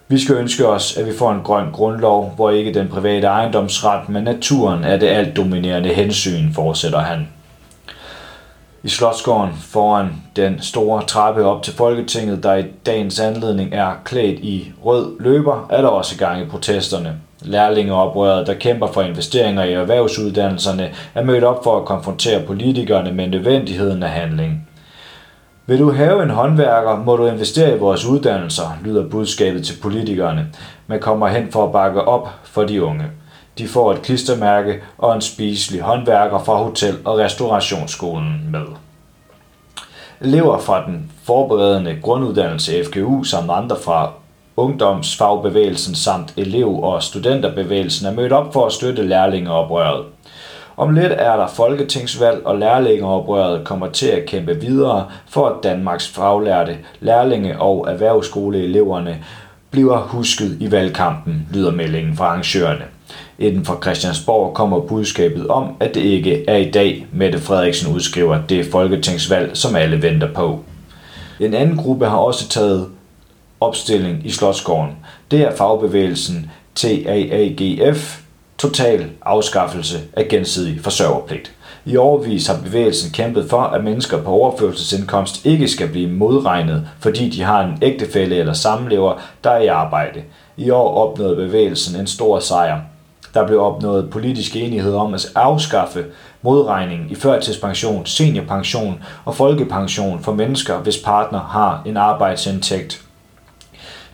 Vi 0.08 0.20
skal 0.20 0.36
ønske 0.36 0.68
os, 0.68 0.98
at 0.98 1.06
vi 1.06 1.18
får 1.18 1.32
en 1.32 1.42
grøn 1.44 1.72
grundlov, 1.72 2.34
hvor 2.36 2.50
ikke 2.50 2.74
den 2.74 2.88
private 2.88 3.28
ejendomsret, 3.28 4.10
men 4.10 4.24
naturen 4.24 4.84
er 4.84 4.98
det 4.98 5.08
alt 5.08 5.36
dominerende 5.36 5.90
hensyn, 5.90 6.54
fortsætter 6.54 7.00
han. 7.00 7.28
I 8.84 8.90
Slotsgården 8.90 9.54
foran 9.54 10.10
den 10.36 10.62
store 10.62 11.04
trappe 11.04 11.46
op 11.46 11.64
til 11.64 11.74
Folketinget, 11.74 12.44
der 12.44 12.56
i 12.56 12.64
dagens 12.86 13.20
anledning 13.20 13.74
er 13.74 13.92
klædt 14.06 14.40
i 14.40 14.72
rød 14.86 15.20
løber, 15.20 15.68
er 15.70 15.82
der 15.82 15.88
også 15.88 16.18
gang 16.18 16.42
i 16.42 16.46
protesterne. 16.46 17.16
Lærlingeoprøret, 17.42 18.48
der 18.48 18.54
kæmper 18.54 18.88
for 18.88 19.02
investeringer 19.02 19.64
i 19.64 19.74
erhvervsuddannelserne, 19.74 20.92
er 21.16 21.24
mødt 21.24 21.44
op 21.44 21.64
for 21.64 21.80
at 21.80 21.86
konfrontere 21.86 22.46
politikerne 22.48 23.12
med 23.12 23.28
nødvendigheden 23.28 24.04
af 24.04 24.10
handling. 24.10 24.68
Vil 25.66 25.80
du 25.80 25.92
have 25.92 26.24
en 26.24 26.30
håndværker, 26.30 26.96
må 26.96 27.16
du 27.16 27.28
investere 27.28 27.76
i 27.76 27.80
vores 27.80 28.06
uddannelser, 28.06 28.78
lyder 28.84 29.10
budskabet 29.10 29.66
til 29.66 29.76
politikerne, 29.82 30.48
men 30.88 31.00
kommer 31.00 31.28
hen 31.28 31.52
for 31.52 31.66
at 31.66 31.72
bakke 31.72 32.02
op 32.02 32.30
for 32.44 32.64
de 32.64 32.84
unge. 32.84 33.06
De 33.62 33.68
får 33.68 33.92
et 33.92 34.02
klistermærke 34.02 34.82
og 34.98 35.16
en 35.16 35.22
spiselig 35.22 35.82
håndværker 35.82 36.44
fra 36.44 36.56
Hotel- 36.56 37.00
og 37.06 37.18
Restaurationsskolen 37.18 38.48
med. 38.52 38.66
Elever 40.22 40.58
fra 40.58 40.86
den 40.86 41.12
forberedende 41.24 41.98
grunduddannelse 42.02 42.84
FGU 42.86 43.24
samt 43.24 43.52
andre 43.52 43.76
fra 43.84 44.12
ungdomsfagbevægelsen 44.58 45.96
samt 45.96 46.34
elev- 46.38 46.84
og 46.84 47.04
studenterbevægelsen 47.04 48.08
er 48.08 48.12
mødt 48.12 48.34
op 48.34 48.54
for 48.54 48.66
at 48.66 48.74
støtte 48.74 49.08
lærlingeoprøret. 49.08 50.06
Om 50.78 50.94
lidt 50.94 51.12
er 51.12 51.36
der 51.36 51.48
folketingsvalg, 51.48 52.46
og 52.46 52.58
lærlingeoprøret 52.58 53.64
kommer 53.64 53.88
til 53.88 54.08
at 54.08 54.26
kæmpe 54.26 54.56
videre 54.62 55.08
for, 55.30 55.48
at 55.48 55.64
Danmarks 55.64 56.08
faglærte 56.08 56.78
lærlinge- 57.00 57.60
og 57.60 57.88
erhvervsskoleeleverne 57.90 59.24
bliver 59.72 59.98
husket 59.98 60.58
i 60.60 60.72
valgkampen, 60.72 61.48
lyder 61.54 61.72
meldingen 61.72 62.18
fra 62.18 62.26
arrangørerne. 62.26 62.86
Inden 63.40 63.66
for 63.66 63.80
Christiansborg 63.82 64.54
kommer 64.54 64.80
budskabet 64.80 65.48
om, 65.48 65.76
at 65.80 65.96
det 65.96 66.02
ikke 66.02 66.46
er 66.50 66.58
i 66.58 66.72
dag, 66.72 67.08
Mette 67.12 67.40
Frederiksen 67.40 67.94
udskriver 67.94 68.40
det 68.50 68.66
folketingsvalg, 68.66 69.58
som 69.58 69.76
alle 69.76 70.02
venter 70.02 70.34
på. 70.34 70.60
En 71.40 71.54
anden 71.54 71.78
gruppe 71.78 72.06
har 72.06 72.18
også 72.18 72.50
taget 72.50 72.88
opstilling 73.60 74.22
i 74.26 74.32
Slotsgården. 74.32 74.92
Det 75.32 75.42
er 75.42 75.56
fagbevægelsen 75.56 76.52
TAAGF, 76.76 78.22
total 78.58 79.10
afskaffelse 79.22 80.00
af 80.14 80.28
gensidig 80.28 80.82
forsørgerpligt. 80.82 81.52
I 81.86 81.98
overvis 81.98 82.48
har 82.48 82.62
bevægelsen 82.64 83.12
kæmpet 83.12 83.50
for, 83.50 83.62
at 83.62 83.84
mennesker 83.84 84.24
på 84.24 84.30
overførselsindkomst 84.30 85.46
ikke 85.46 85.68
skal 85.68 85.88
blive 85.88 86.10
modregnet, 86.10 86.88
fordi 87.00 87.30
de 87.30 87.42
har 87.42 87.64
en 87.64 87.78
ægtefælle 87.82 88.36
eller 88.36 88.54
samlever, 88.54 89.22
der 89.44 89.50
er 89.50 89.62
i 89.62 89.68
arbejde. 89.68 90.22
I 90.58 90.70
år 90.70 90.96
opnåede 90.96 91.36
bevægelsen 91.36 92.00
en 92.00 92.08
stor 92.08 92.40
sejr. 92.40 92.82
Der 93.34 93.48
blev 93.48 93.62
opnået 93.62 94.10
politisk 94.10 94.56
enighed 94.56 94.94
om 94.94 95.14
at 95.14 95.28
afskaffe 95.36 96.06
modregning 96.42 97.12
i 97.12 97.16
førtidspension, 97.16 98.06
seniorpension 98.06 99.04
og 99.26 99.36
folkepension 99.36 100.24
for 100.24 100.34
mennesker, 100.34 100.78
hvis 100.78 100.98
partner 100.98 101.40
har 101.40 101.82
en 101.86 101.98
arbejdsindtægt. 101.98 103.02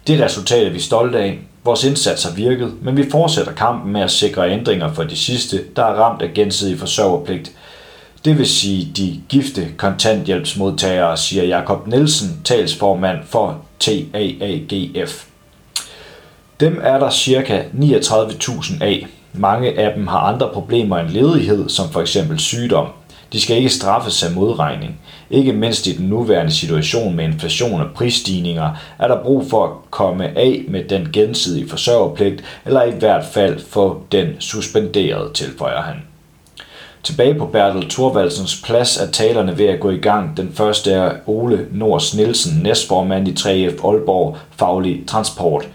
Det 0.08 0.22
resultat 0.22 0.68
er 0.68 0.72
vi 0.72 0.80
stolte 0.80 1.20
af. 1.20 1.40
Vores 1.64 1.84
indsats 1.84 2.24
har 2.24 2.32
virket, 2.32 2.74
men 2.82 2.98
vi 2.98 3.10
fortsætter 3.12 3.52
kampen 3.52 3.94
med 3.94 4.02
at 4.02 4.12
sikre 4.12 4.52
ændringer 4.52 4.94
for 4.94 5.04
de 5.04 5.18
sidste, 5.18 5.64
der 5.76 5.84
er 5.84 5.94
ramt 5.94 6.22
af 6.22 6.34
gensidig 6.34 6.80
forsørgerpligt. 6.80 7.52
Det 8.26 8.38
vil 8.38 8.48
sige 8.48 8.92
de 8.98 9.22
gifte 9.30 9.68
kontanthjælpsmodtagere, 9.78 11.18
siger 11.18 11.44
Jakob 11.44 11.88
Nielsen, 11.88 12.42
talsformand 12.44 13.18
for 13.26 13.62
TAAGF. 13.80 15.27
Dem 16.60 16.80
er 16.84 17.00
der 17.00 17.10
ca. 17.12 17.64
39.000 17.74 18.84
af. 18.84 19.08
Mange 19.34 19.80
af 19.80 19.94
dem 19.96 20.08
har 20.08 20.20
andre 20.20 20.50
problemer 20.54 20.98
end 20.98 21.10
ledighed, 21.10 21.70
som 21.70 21.90
for 21.90 22.02
eksempel 22.02 22.40
sygdom. 22.40 22.88
De 23.34 23.42
skal 23.42 23.58
ikke 23.58 23.70
straffes 23.70 24.24
af 24.24 24.32
modregning. 24.32 25.00
Ikke 25.30 25.54
mindst 25.54 25.88
i 25.88 25.98
den 25.98 26.06
nuværende 26.06 26.52
situation 26.52 27.16
med 27.16 27.26
inflation 27.26 27.82
og 27.82 27.88
prisstigninger, 27.96 28.76
er 29.00 29.08
der 29.08 29.24
brug 29.24 29.50
for 29.50 29.66
at 29.66 29.72
komme 29.92 30.38
af 30.38 30.66
med 30.68 30.84
den 30.84 31.10
gensidige 31.14 31.70
forsørgerpligt, 31.70 32.44
eller 32.66 32.84
i 32.84 32.92
hvert 32.92 33.26
fald 33.26 33.60
få 33.60 34.02
den 34.12 34.28
suspenderet, 34.40 35.34
tilføjer 35.34 35.82
han. 35.82 35.96
Tilbage 37.04 37.36
på 37.36 37.46
Bertel 37.46 37.90
Thorvaldsens 37.90 38.62
plads 38.66 38.98
er 38.98 39.12
talerne 39.12 39.58
ved 39.58 39.66
at 39.66 39.80
gå 39.80 39.90
i 39.90 39.98
gang. 39.98 40.38
Den 40.38 40.52
første 40.54 40.92
er 40.92 41.12
Ole 41.26 41.68
Nors 41.72 42.16
Nielsen, 42.16 42.60
næstformand 42.64 43.28
i 43.28 43.32
3F 43.32 43.88
Aalborg 43.88 44.38
Faglig 44.56 45.04
Transport. 45.08 45.68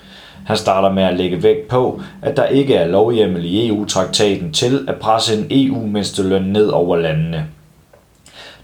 Han 0.47 0.57
starter 0.57 0.91
med 0.91 1.03
at 1.03 1.17
lægge 1.17 1.43
vægt 1.43 1.69
på, 1.69 2.01
at 2.23 2.37
der 2.37 2.45
ikke 2.45 2.75
er 2.75 2.87
lovhjemmel 2.87 3.45
i 3.45 3.69
EU-traktaten 3.69 4.53
til 4.53 4.85
at 4.89 4.97
presse 4.97 5.39
en 5.39 5.47
EU-mindsteløn 5.51 6.43
ned 6.43 6.67
over 6.67 6.97
landene. 6.97 7.47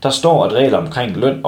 Der 0.02 0.11
står, 0.11 0.44
at 0.44 0.52
regler 0.52 0.78
omkring 0.78 1.16
løn, 1.16 1.40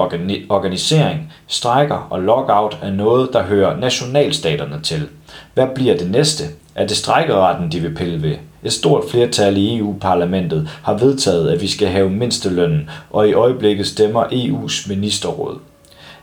organisering, 0.49 1.33
strækker 1.47 2.07
og 2.09 2.21
lockout 2.21 2.77
er 2.81 2.91
noget, 2.91 3.29
der 3.33 3.43
hører 3.43 3.77
nationalstaterne 3.77 4.81
til. 4.83 5.07
Hvad 5.53 5.67
bliver 5.75 5.97
det 5.97 6.11
næste? 6.11 6.43
Er 6.75 6.87
det 6.87 6.97
strækkeretten, 6.97 7.71
de 7.71 7.79
vil 7.79 7.95
pille 7.95 8.21
ved? 8.21 8.35
Et 8.63 8.73
stort 8.73 9.03
flertal 9.11 9.57
i 9.57 9.77
EU-parlamentet 9.77 10.69
har 10.83 10.93
vedtaget, 10.93 11.51
at 11.51 11.61
vi 11.61 11.67
skal 11.67 11.87
have 11.87 12.09
mindstelønnen, 12.09 12.89
og 13.09 13.29
i 13.29 13.33
øjeblikket 13.33 13.87
stemmer 13.87 14.23
EU's 14.23 14.89
ministerråd. 14.89 15.59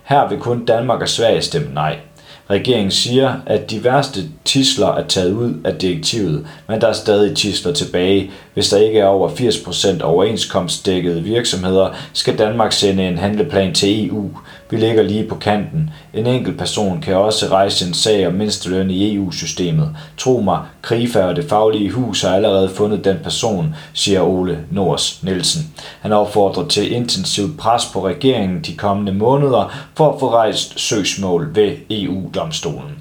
Her 0.03 0.29
vil 0.29 0.39
kun 0.39 0.65
Danmark 0.65 1.01
og 1.01 1.09
Sverige 1.09 1.41
stemme 1.41 1.73
nej. 1.73 1.97
Regeringen 2.51 2.91
siger, 2.91 3.33
at 3.45 3.71
de 3.71 3.83
værste 3.83 4.19
tisler 4.45 4.87
er 4.87 5.07
taget 5.07 5.31
ud 5.31 5.53
af 5.65 5.75
direktivet, 5.75 6.47
men 6.67 6.81
der 6.81 6.87
er 6.87 6.93
stadig 6.93 7.35
tisler 7.35 7.73
tilbage. 7.73 8.31
Hvis 8.53 8.69
der 8.69 8.77
ikke 8.77 8.99
er 8.99 9.05
over 9.05 9.29
80% 9.29 10.03
overenskomstdækkede 10.03 11.23
virksomheder, 11.23 11.89
skal 12.13 12.37
Danmark 12.37 12.71
sende 12.71 13.07
en 13.07 13.17
handleplan 13.17 13.73
til 13.73 14.07
EU. 14.07 14.29
Vi 14.71 14.77
ligger 14.77 15.03
lige 15.03 15.27
på 15.27 15.35
kanten. 15.35 15.89
En 16.13 16.27
enkelt 16.27 16.57
person 16.57 17.01
kan 17.01 17.15
også 17.15 17.47
rejse 17.51 17.87
en 17.87 17.93
sag 17.93 18.27
om 18.27 18.33
mindsteløn 18.33 18.91
i 18.91 19.15
EU-systemet. 19.15 19.95
Tro 20.17 20.41
mig, 20.41 20.59
Krifa 20.81 21.23
og 21.23 21.35
det 21.35 21.45
faglige 21.49 21.91
hus 21.91 22.21
har 22.21 22.35
allerede 22.35 22.69
fundet 22.69 23.05
den 23.05 23.17
person, 23.23 23.75
siger 23.93 24.21
Ole 24.21 24.59
Nors 24.71 25.23
Nielsen. 25.23 25.73
Han 26.01 26.11
opfordrer 26.11 26.67
til 26.67 26.91
intensivt 26.91 27.57
pres 27.57 27.85
på 27.93 28.07
regeringen 28.07 28.61
de 28.61 28.75
kommende 28.75 29.13
måneder 29.13 29.89
for 29.95 30.13
at 30.13 30.19
få 30.19 30.33
rejst 30.33 30.79
søgsmål 30.79 31.55
ved 31.55 31.71
EU-domstolen. 31.89 32.97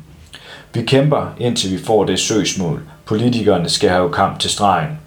Vi 0.74 0.82
kæmper, 0.82 1.34
indtil 1.38 1.70
vi 1.70 1.84
får 1.84 2.04
det 2.04 2.18
søgsmål. 2.18 2.82
Politikerne 3.04 3.68
skal 3.68 3.90
have 3.90 4.12
kamp 4.12 4.38
til 4.38 4.50
stregen. 4.50 4.98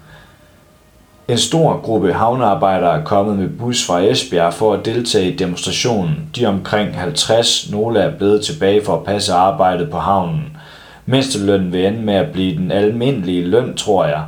En 1.28 1.38
stor 1.38 1.80
gruppe 1.82 2.12
havnearbejdere 2.12 3.00
er 3.00 3.04
kommet 3.04 3.38
med 3.38 3.48
bus 3.48 3.86
fra 3.86 4.00
Esbjerg 4.00 4.54
for 4.54 4.74
at 4.74 4.84
deltage 4.84 5.32
i 5.32 5.36
demonstrationen. 5.36 6.30
De 6.36 6.44
er 6.44 6.48
omkring 6.48 7.00
50, 7.00 7.70
nogle 7.70 8.00
er 8.00 8.16
blevet 8.16 8.44
tilbage 8.44 8.84
for 8.84 8.96
at 8.96 9.04
passe 9.04 9.32
arbejdet 9.32 9.90
på 9.90 9.98
havnen. 9.98 10.56
Mindstelønnen 11.06 11.72
vil 11.72 11.86
ende 11.86 12.02
med 12.02 12.14
at 12.14 12.32
blive 12.32 12.56
den 12.56 12.70
almindelige 12.70 13.44
løn, 13.44 13.76
tror 13.76 14.06
jeg. 14.06 14.22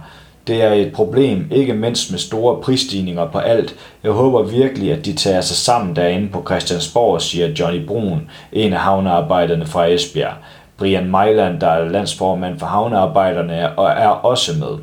Det 0.46 0.62
er 0.62 0.72
et 0.72 0.92
problem, 0.92 1.48
ikke 1.50 1.72
mindst 1.72 2.10
med 2.10 2.18
store 2.18 2.62
prisstigninger 2.62 3.26
på 3.26 3.38
alt. 3.38 3.74
Jeg 4.04 4.12
håber 4.12 4.42
virkelig, 4.42 4.92
at 4.92 5.04
de 5.04 5.12
tager 5.12 5.40
sig 5.40 5.56
sammen 5.56 5.96
derinde 5.96 6.28
på 6.28 6.42
Christiansborg, 6.46 7.22
siger 7.22 7.48
Johnny 7.48 7.86
Brun, 7.86 8.30
en 8.52 8.72
af 8.72 8.80
havnearbejderne 8.80 9.66
fra 9.66 9.86
Esbjerg. 9.86 10.34
Brian 10.78 11.10
Mejland, 11.10 11.60
der 11.60 11.68
er 11.68 11.88
landsformand 11.88 12.58
for 12.58 12.66
havnearbejderne, 12.66 13.78
og 13.78 13.90
er 13.90 14.08
også 14.08 14.52
med. 14.58 14.78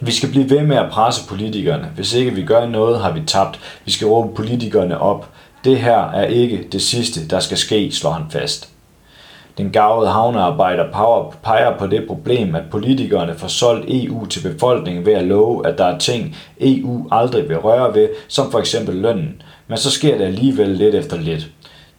Vi 0.00 0.12
skal 0.12 0.30
blive 0.30 0.50
ved 0.50 0.62
med 0.62 0.76
at 0.76 0.90
presse 0.90 1.28
politikerne. 1.28 1.90
Hvis 1.94 2.14
ikke 2.14 2.30
vi 2.30 2.42
gør 2.42 2.66
noget, 2.66 3.00
har 3.00 3.12
vi 3.12 3.20
tabt. 3.26 3.60
Vi 3.84 3.90
skal 3.90 4.06
råbe 4.06 4.34
politikerne 4.34 5.00
op. 5.00 5.28
Det 5.64 5.78
her 5.78 6.10
er 6.10 6.24
ikke 6.24 6.68
det 6.72 6.82
sidste, 6.82 7.28
der 7.28 7.40
skal 7.40 7.56
ske, 7.56 7.92
slår 7.92 8.10
han 8.10 8.30
fast. 8.30 8.68
Den 9.58 9.70
gavede 9.70 10.10
havnearbejder 10.10 10.84
peger 11.42 11.78
på 11.78 11.86
det 11.86 12.04
problem, 12.06 12.54
at 12.54 12.62
politikerne 12.70 13.34
får 13.34 13.48
solgt 13.48 13.84
EU 13.88 14.26
til 14.26 14.42
befolkningen 14.52 15.06
ved 15.06 15.12
at 15.12 15.24
love, 15.24 15.66
at 15.66 15.78
der 15.78 15.84
er 15.84 15.98
ting, 15.98 16.36
EU 16.60 17.08
aldrig 17.12 17.48
vil 17.48 17.58
røre 17.58 17.94
ved, 17.94 18.08
som 18.28 18.50
for 18.50 18.58
eksempel 18.58 18.94
lønnen. 18.94 19.42
Men 19.68 19.78
så 19.78 19.90
sker 19.90 20.18
det 20.18 20.24
alligevel 20.24 20.68
lidt 20.68 20.94
efter 20.94 21.16
lidt. 21.16 21.50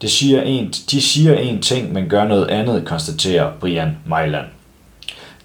Det 0.01 0.11
siger 0.11 0.41
en, 0.41 0.67
de 0.91 1.01
siger 1.01 1.35
en 1.35 1.61
ting, 1.61 1.93
men 1.93 2.09
gør 2.09 2.27
noget 2.27 2.47
andet, 2.47 2.85
konstaterer 2.85 3.51
Brian 3.59 3.97
Mejland. 4.05 4.45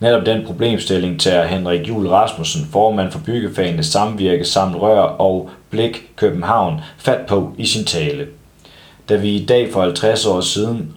Netop 0.02 0.26
den 0.26 0.46
problemstilling 0.46 1.20
tager 1.20 1.46
Henrik 1.46 1.88
Jul 1.88 2.06
Rasmussen, 2.06 2.66
formand 2.72 3.10
for 3.10 3.18
byggefagene 3.18 3.82
Samvirke 3.82 4.44
samt 4.44 4.76
Rør 4.76 5.00
og 5.00 5.50
Blik 5.70 6.10
København, 6.16 6.80
fat 6.98 7.20
på 7.28 7.54
i 7.58 7.66
sin 7.66 7.84
tale. 7.84 8.26
Da 9.08 9.16
vi 9.16 9.30
i 9.30 9.44
dag 9.44 9.72
for 9.72 9.82
50 9.82 10.26
år 10.26 10.40
siden 10.40 10.94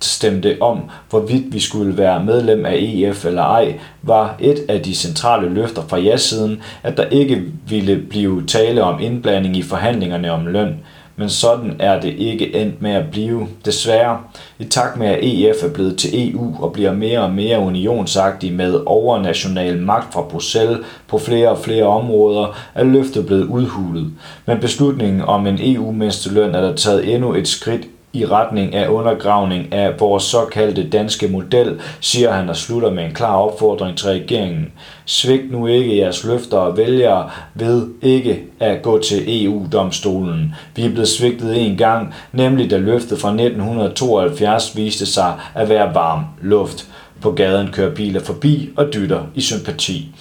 stemte 0.00 0.56
om, 0.60 0.80
hvorvidt 1.10 1.52
vi 1.52 1.60
skulle 1.60 1.98
være 1.98 2.24
medlem 2.24 2.66
af 2.66 2.74
EF 2.74 3.24
eller 3.24 3.42
ej, 3.42 3.78
var 4.02 4.36
et 4.40 4.58
af 4.68 4.82
de 4.82 4.94
centrale 4.94 5.48
løfter 5.48 5.82
fra 5.88 5.98
ja-siden, 5.98 6.62
at 6.82 6.96
der 6.96 7.04
ikke 7.04 7.42
ville 7.68 7.96
blive 7.96 8.46
tale 8.46 8.82
om 8.82 9.00
indblanding 9.00 9.56
i 9.56 9.62
forhandlingerne 9.62 10.32
om 10.32 10.46
løn 10.46 10.76
men 11.16 11.30
sådan 11.30 11.76
er 11.78 12.00
det 12.00 12.14
ikke 12.14 12.56
endt 12.56 12.82
med 12.82 12.90
at 12.90 13.10
blive. 13.10 13.46
Desværre, 13.64 14.18
i 14.58 14.64
takt 14.64 14.96
med 14.96 15.06
at 15.06 15.18
EF 15.22 15.64
er 15.64 15.72
blevet 15.74 15.98
til 15.98 16.30
EU 16.30 16.56
og 16.60 16.72
bliver 16.72 16.92
mere 16.92 17.20
og 17.20 17.32
mere 17.32 17.58
unionsagtig 17.58 18.52
med 18.52 18.80
overnational 18.86 19.78
magt 19.78 20.14
fra 20.14 20.22
Bruxelles 20.22 20.78
på 21.08 21.18
flere 21.18 21.48
og 21.48 21.58
flere 21.58 21.84
områder, 21.84 22.58
er 22.74 22.84
løftet 22.84 23.26
blevet 23.26 23.44
udhulet. 23.44 24.10
Men 24.46 24.60
beslutningen 24.60 25.22
om 25.22 25.46
en 25.46 25.58
EU-mindsteløn 25.60 26.54
er 26.54 26.60
der 26.60 26.76
taget 26.76 27.14
endnu 27.14 27.34
et 27.34 27.48
skridt 27.48 27.88
i 28.14 28.26
retning 28.26 28.74
af 28.74 28.88
undergravning 28.88 29.72
af 29.72 30.00
vores 30.00 30.22
såkaldte 30.22 30.88
danske 30.88 31.28
model, 31.28 31.80
siger 32.00 32.32
han 32.32 32.48
og 32.48 32.56
slutter 32.56 32.90
med 32.90 33.04
en 33.04 33.14
klar 33.14 33.36
opfordring 33.36 33.98
til 33.98 34.08
regeringen. 34.08 34.72
Svigt 35.04 35.52
nu 35.52 35.66
ikke 35.66 35.96
jeres 35.98 36.24
løfter 36.24 36.56
og 36.56 36.76
vælgere 36.76 37.30
ved 37.54 37.88
ikke 38.02 38.42
at 38.60 38.82
gå 38.82 38.98
til 38.98 39.44
EU-domstolen. 39.44 40.54
Vi 40.76 40.84
er 40.84 40.90
blevet 40.90 41.08
svigtet 41.08 41.66
en 41.66 41.76
gang, 41.76 42.14
nemlig 42.32 42.70
da 42.70 42.76
løftet 42.76 43.20
fra 43.20 43.28
1972 43.28 44.76
viste 44.76 45.06
sig 45.06 45.34
at 45.54 45.68
være 45.68 45.94
varm 45.94 46.24
luft. 46.42 46.88
På 47.20 47.30
gaden 47.30 47.68
kører 47.72 47.94
biler 47.94 48.20
forbi 48.20 48.70
og 48.76 48.94
dytter 48.94 49.20
i 49.34 49.40
sympati. 49.40 50.14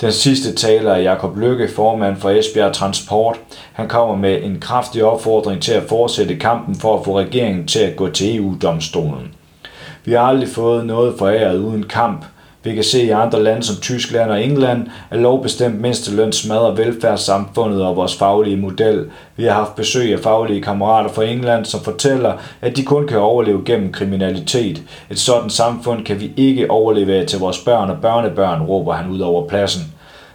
Den 0.00 0.12
sidste 0.12 0.54
taler 0.54 0.92
er 0.92 1.00
Jakob 1.00 1.36
Lykke, 1.38 1.68
formand 1.68 2.16
for 2.16 2.30
Esbjerg 2.30 2.72
Transport. 2.72 3.36
Han 3.72 3.88
kommer 3.88 4.16
med 4.16 4.42
en 4.42 4.60
kraftig 4.60 5.04
opfordring 5.04 5.62
til 5.62 5.72
at 5.72 5.82
fortsætte 5.88 6.36
kampen 6.36 6.74
for 6.74 6.98
at 6.98 7.04
få 7.04 7.18
regeringen 7.18 7.66
til 7.66 7.78
at 7.78 7.96
gå 7.96 8.10
til 8.10 8.36
EU-domstolen. 8.36 9.34
Vi 10.04 10.12
har 10.12 10.20
aldrig 10.20 10.48
fået 10.48 10.86
noget 10.86 11.14
foræret 11.18 11.58
uden 11.58 11.82
kamp, 11.82 12.24
vi 12.64 12.74
kan 12.74 12.84
se 12.84 13.02
i 13.02 13.10
andre 13.10 13.42
lande 13.42 13.62
som 13.62 13.76
Tyskland 13.76 14.30
og 14.30 14.44
England, 14.44 14.86
at 15.10 15.18
lovbestemt 15.18 15.80
mindsteløn 15.80 16.32
smadrer 16.32 16.74
velfærdssamfundet 16.74 17.82
og 17.82 17.96
vores 17.96 18.16
faglige 18.16 18.56
model. 18.56 19.10
Vi 19.36 19.44
har 19.44 19.52
haft 19.52 19.74
besøg 19.74 20.12
af 20.12 20.18
faglige 20.18 20.62
kammerater 20.62 21.10
fra 21.10 21.24
England, 21.24 21.64
som 21.64 21.80
fortæller, 21.80 22.32
at 22.60 22.76
de 22.76 22.82
kun 22.82 23.06
kan 23.06 23.18
overleve 23.18 23.62
gennem 23.64 23.92
kriminalitet. 23.92 24.82
Et 25.10 25.18
sådan 25.18 25.50
samfund 25.50 26.04
kan 26.04 26.20
vi 26.20 26.32
ikke 26.36 26.70
overleve 26.70 27.26
til 27.26 27.38
vores 27.38 27.58
børn 27.58 27.90
og 27.90 27.96
børnebørn, 28.02 28.62
råber 28.62 28.92
han 28.92 29.10
ud 29.10 29.20
over 29.20 29.48
pladsen. 29.48 29.82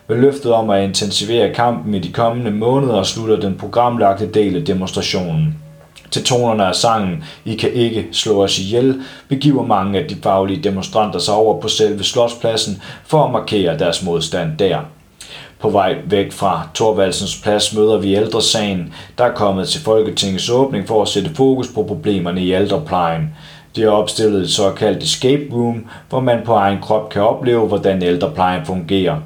Med 0.07 0.17
løftet 0.17 0.51
om 0.51 0.69
at 0.69 0.83
intensivere 0.83 1.53
kampen 1.53 1.93
i 1.93 1.99
de 1.99 2.11
kommende 2.11 2.51
måneder 2.51 3.03
slutter 3.03 3.39
den 3.39 3.55
programlagte 3.55 4.27
del 4.27 4.55
af 4.55 4.65
demonstrationen. 4.65 5.68
Til 6.11 6.23
tonerne 6.23 6.65
af 6.65 6.75
sangen 6.75 7.23
I 7.45 7.55
kan 7.55 7.73
ikke 7.73 8.07
slå 8.11 8.43
os 8.43 8.59
ihjel, 8.59 9.01
begiver 9.27 9.65
mange 9.65 9.99
af 9.99 10.07
de 10.07 10.15
faglige 10.23 10.63
demonstranter 10.63 11.19
sig 11.19 11.33
over 11.33 11.61
på 11.61 11.67
selve 11.67 12.03
slotspladsen 12.03 12.81
for 13.05 13.25
at 13.25 13.31
markere 13.31 13.79
deres 13.79 14.03
modstand 14.03 14.57
der. 14.57 14.79
På 15.59 15.69
vej 15.69 15.95
væk 16.05 16.31
fra 16.31 16.67
Torvaldsens 16.73 17.41
plads 17.43 17.75
møder 17.75 17.97
vi 17.97 18.15
ældresagen, 18.15 18.93
der 19.17 19.23
er 19.23 19.33
kommet 19.33 19.69
til 19.69 19.81
Folketingets 19.81 20.49
åbning 20.49 20.87
for 20.87 21.01
at 21.01 21.07
sætte 21.07 21.29
fokus 21.35 21.67
på 21.67 21.83
problemerne 21.83 22.41
i 22.41 22.53
ældreplejen. 22.53 23.35
De 23.75 23.81
har 23.81 23.89
opstillet 23.89 24.41
et 24.41 24.49
såkaldt 24.49 25.03
escape 25.03 25.43
room, 25.53 25.85
hvor 26.09 26.19
man 26.19 26.41
på 26.45 26.53
egen 26.53 26.81
krop 26.81 27.09
kan 27.09 27.21
opleve, 27.21 27.67
hvordan 27.67 28.03
ældreplejen 28.03 28.65
fungerer. 28.65 29.17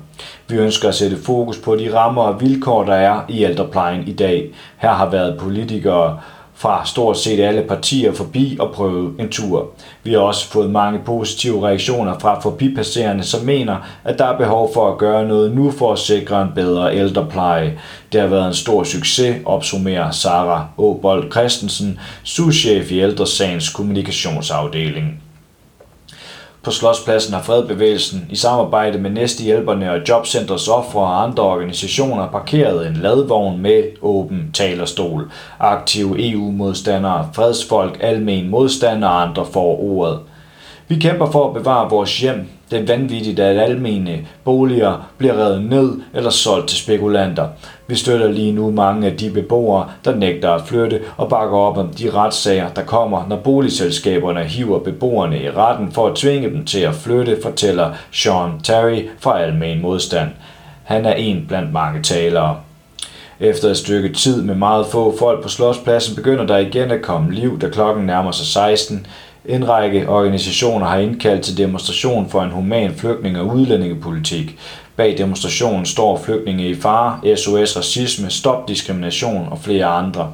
Vi 0.48 0.56
ønsker 0.56 0.90
at 0.90 0.96
sætte 0.96 1.18
fokus 1.18 1.58
på 1.58 1.76
de 1.76 1.96
rammer 1.96 2.22
og 2.22 2.42
vilkår, 2.42 2.84
der 2.84 2.94
er 2.94 3.22
i 3.30 3.44
ældreplejen 3.44 4.08
i 4.08 4.14
dag. 4.14 4.50
Her 4.78 4.94
har 4.94 5.10
været 5.10 5.40
politikere 5.40 6.20
fra 6.56 6.86
stort 6.86 7.18
set 7.18 7.40
alle 7.40 7.62
partier 7.68 8.14
forbi 8.14 8.58
og 8.60 8.72
prøve 8.72 9.14
en 9.20 9.30
tur. 9.30 9.68
Vi 10.04 10.14
har 10.14 10.20
også 10.20 10.48
fået 10.52 10.70
mange 10.70 11.00
positive 11.06 11.68
reaktioner 11.68 12.20
fra 12.20 12.40
forbipasserende, 12.40 13.24
som 13.24 13.46
mener, 13.46 13.78
at 14.04 14.20
der 14.20 14.26
er 14.26 14.38
behov 14.38 14.74
for 14.74 14.92
at 14.92 14.98
gøre 14.98 15.28
noget 15.28 15.56
nu 15.56 15.72
for 15.72 15.94
at 15.94 16.00
sikre 16.00 16.42
en 16.42 16.50
bedre 16.56 16.96
ældrepleje. 16.96 17.80
Det 18.12 18.22
har 18.22 18.28
været 18.28 18.48
en 18.48 18.54
stor 18.54 18.84
succes, 18.84 19.42
opsummerer 19.46 20.12
Sara 20.12 20.68
Åbold 20.78 21.32
Christensen, 21.32 22.00
souschef 22.24 22.92
i 22.92 23.00
ældresagens 23.00 23.70
kommunikationsafdeling. 23.70 25.23
På 26.64 26.72
Slotspladsen 26.72 27.34
har 27.34 27.42
Fredbevægelsen 27.42 28.28
i 28.30 28.36
samarbejde 28.36 28.98
med 28.98 29.10
Næstehjælperne 29.10 29.92
og 29.92 30.00
Jobcenters 30.10 30.68
ofre 30.68 31.00
og 31.00 31.24
andre 31.24 31.44
organisationer 31.44 32.28
parkeret 32.28 32.88
en 32.88 32.94
ladvogn 32.94 33.62
med 33.62 33.84
åben 34.02 34.52
talerstol. 34.54 35.32
Aktive 35.60 36.32
EU-modstandere, 36.32 37.30
fredsfolk, 37.34 37.98
almen 38.02 38.50
modstandere 38.50 39.12
og 39.12 39.22
andre 39.22 39.46
får 39.54 39.80
ordet. 39.80 40.20
Vi 40.88 40.96
kæmper 40.96 41.32
for 41.32 41.48
at 41.48 41.54
bevare 41.54 41.90
vores 41.90 42.20
hjem, 42.20 42.48
det 42.72 42.80
er 42.80 42.98
vanvittigt, 42.98 43.40
at 43.40 43.58
almene 43.58 44.28
boliger 44.44 45.10
bliver 45.18 45.34
revet 45.34 45.64
ned 45.64 45.94
eller 46.14 46.30
solgt 46.30 46.68
til 46.68 46.78
spekulanter. 46.78 47.48
Vi 47.88 47.96
støtter 47.96 48.32
lige 48.32 48.52
nu 48.52 48.72
mange 48.72 49.08
af 49.08 49.18
de 49.18 49.30
beboere, 49.30 49.90
der 50.06 50.16
nægter 50.16 50.50
at 50.52 50.62
flytte 50.68 51.00
og 51.18 51.30
bakker 51.30 51.58
op 51.58 51.78
om 51.78 51.88
de 51.88 52.10
retssager, 52.10 52.70
der 52.70 52.84
kommer, 52.84 53.28
når 53.28 53.38
boligselskaberne 53.38 54.44
hiver 54.44 54.80
beboerne 54.80 55.44
i 55.44 55.50
retten 55.52 55.92
for 55.92 56.08
at 56.08 56.16
tvinge 56.16 56.50
dem 56.50 56.66
til 56.66 56.80
at 56.80 56.96
flytte, 56.96 57.38
fortæller 57.44 57.92
Sean 58.12 58.52
Terry 58.64 59.08
fra 59.20 59.42
Almen 59.42 59.82
Modstand. 59.82 60.30
Han 60.84 61.06
er 61.06 61.14
en 61.14 61.46
blandt 61.48 61.74
mange 61.74 62.02
talere. 62.02 62.58
Efter 63.40 63.70
et 63.70 63.78
stykke 63.78 64.14
tid 64.14 64.42
med 64.42 64.56
meget 64.56 64.86
få 64.86 65.18
folk 65.20 65.44
på 65.44 65.50
slåspladsen, 65.50 66.16
begynder 66.16 66.46
der 66.46 66.58
igen 66.58 66.92
at 66.92 67.02
komme 67.02 67.34
liv, 67.34 67.60
da 67.60 67.70
klokken 67.70 68.06
nærmer 68.06 68.32
sig 68.32 68.46
16. 68.46 69.08
En 69.46 69.70
række 69.70 70.10
organisationer 70.10 70.86
har 70.86 70.98
indkaldt 70.98 71.42
til 71.42 71.58
demonstration 71.58 72.30
for 72.30 72.42
en 72.42 72.52
human 72.52 72.94
flygtning- 72.96 73.40
og 73.40 73.48
udlændingepolitik. 73.48 74.58
Bag 74.96 75.18
demonstrationen 75.18 75.86
står 75.86 76.18
flygtninge 76.18 76.70
i 76.70 76.76
fare, 76.76 77.38
SOS 77.38 77.78
Racisme, 77.78 78.30
Stop 78.30 78.68
Diskrimination 78.68 79.48
og 79.52 79.60
flere 79.60 79.86
andre. 79.86 80.34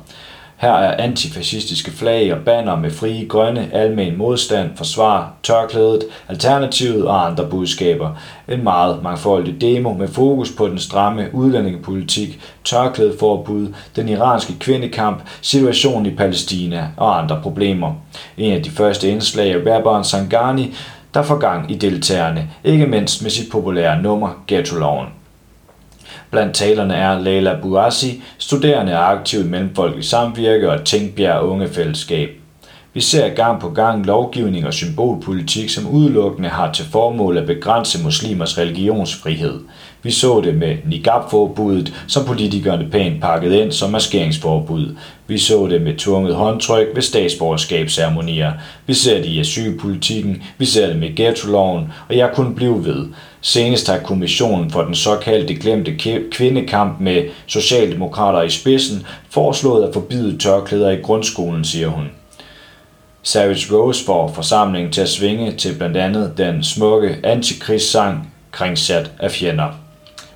Her 0.60 0.72
er 0.72 1.04
antifascistiske 1.04 1.92
flag 1.92 2.34
og 2.34 2.40
banner 2.46 2.76
med 2.76 2.92
frie 2.92 3.28
grønne, 3.28 3.70
almen 3.74 4.18
modstand, 4.18 4.70
forsvar, 4.76 5.34
tørklædet, 5.44 6.04
alternativet 6.30 7.08
og 7.08 7.28
andre 7.28 7.48
budskaber. 7.50 8.10
En 8.48 8.64
meget 8.64 9.04
mangfoldig 9.04 9.62
demo 9.62 9.94
med 9.94 10.08
fokus 10.08 10.52
på 10.52 10.68
den 10.68 10.80
stramme 10.80 11.28
udlændingepolitik, 11.34 12.40
tørklædeforbud, 12.64 13.68
den 13.96 14.10
iranske 14.10 14.54
kvindekamp, 14.60 15.22
situationen 15.42 16.06
i 16.06 16.16
Palæstina 16.16 16.88
og 16.98 17.22
andre 17.22 17.40
problemer. 17.44 17.94
En 18.38 18.54
af 18.54 18.64
de 18.64 18.70
første 18.70 19.10
indslag 19.10 19.52
er 19.52 19.76
rapperen 19.76 20.04
Sangani, 20.04 20.76
der 21.14 21.22
får 21.22 21.38
gang 21.38 21.72
i 21.72 21.76
deltagerne, 21.76 22.50
ikke 22.64 22.88
mindst 22.88 23.24
med 23.24 23.32
sit 23.32 23.52
populære 23.52 24.02
nummer 24.02 24.30
Ghetto-loven. 24.48 25.19
Blandt 26.32 26.56
talerne 26.56 26.96
er 26.96 27.20
Leila 27.20 27.56
Bouassi, 27.62 28.24
studerende 28.38 28.94
og 28.94 29.12
aktiv 29.12 29.40
i 29.40 29.44
Mellemfolkelig 29.44 30.06
Samvirke 30.06 30.72
og 30.72 30.86
Tænkbjerg 30.86 31.44
Unge 31.44 31.68
Fællesskab. 31.68 32.30
Vi 32.94 33.02
ser 33.02 33.30
gang 33.30 33.62
på 33.62 33.70
gang 33.70 34.06
lovgivning 34.06 34.68
og 34.68 34.74
symbolpolitik, 34.74 35.70
som 35.70 35.88
udelukkende 35.88 36.50
har 36.50 36.72
til 36.72 36.86
formål 36.86 37.38
at 37.38 37.46
begrænse 37.46 38.04
muslimers 38.04 38.58
religionsfrihed. 38.58 39.60
Vi 40.04 40.12
så 40.12 40.42
det 40.42 40.56
med 40.56 40.78
niqab-forbuddet, 40.86 41.94
som 42.08 42.26
politikerne 42.26 42.90
pænt 42.92 43.22
pakkede 43.22 43.62
ind 43.62 43.72
som 43.72 43.92
maskeringsforbud. 43.92 44.96
Vi 45.28 45.38
så 45.38 45.68
det 45.68 45.82
med 45.82 45.96
tvunget 45.96 46.36
håndtryk 46.36 46.88
ved 46.96 47.02
statsborgerskabsceremonier. 47.02 48.52
Vi 48.86 48.94
ser 48.94 49.18
det 49.18 49.26
i 49.26 49.40
asylpolitikken, 49.40 50.44
vi 50.58 50.66
ser 50.66 50.88
det 50.88 50.96
med 50.96 51.16
ghetto-loven, 51.16 51.94
og 52.10 52.18
jeg 52.18 52.32
kunne 52.34 52.56
blive 52.56 52.86
ved. 52.86 53.06
Senest 53.42 53.90
har 53.90 54.00
kommissionen 54.00 54.72
for 54.72 54.82
den 54.82 54.96
såkaldte 54.96 55.56
glemte 55.56 55.98
kvindekamp 56.32 57.00
med 57.00 57.24
socialdemokrater 57.48 58.42
i 58.42 58.50
spidsen 58.50 59.06
foreslået 59.30 59.88
at 59.88 59.94
forbyde 59.94 60.38
tørklæder 60.38 60.90
i 60.90 61.02
grundskolen, 61.02 61.64
siger 61.64 61.88
hun. 61.88 62.10
Savage 63.24 63.76
Rose 63.76 64.06
får 64.06 64.32
forsamlingen 64.36 64.92
til 64.92 65.02
at 65.02 65.10
svinge 65.10 65.52
til 65.52 65.76
blandt 65.78 65.98
andet 65.98 66.34
den 66.38 66.64
smukke 66.64 67.18
antikrigssang 67.24 68.34
Kringsat 68.52 69.12
af 69.20 69.32
fjender. 69.32 69.89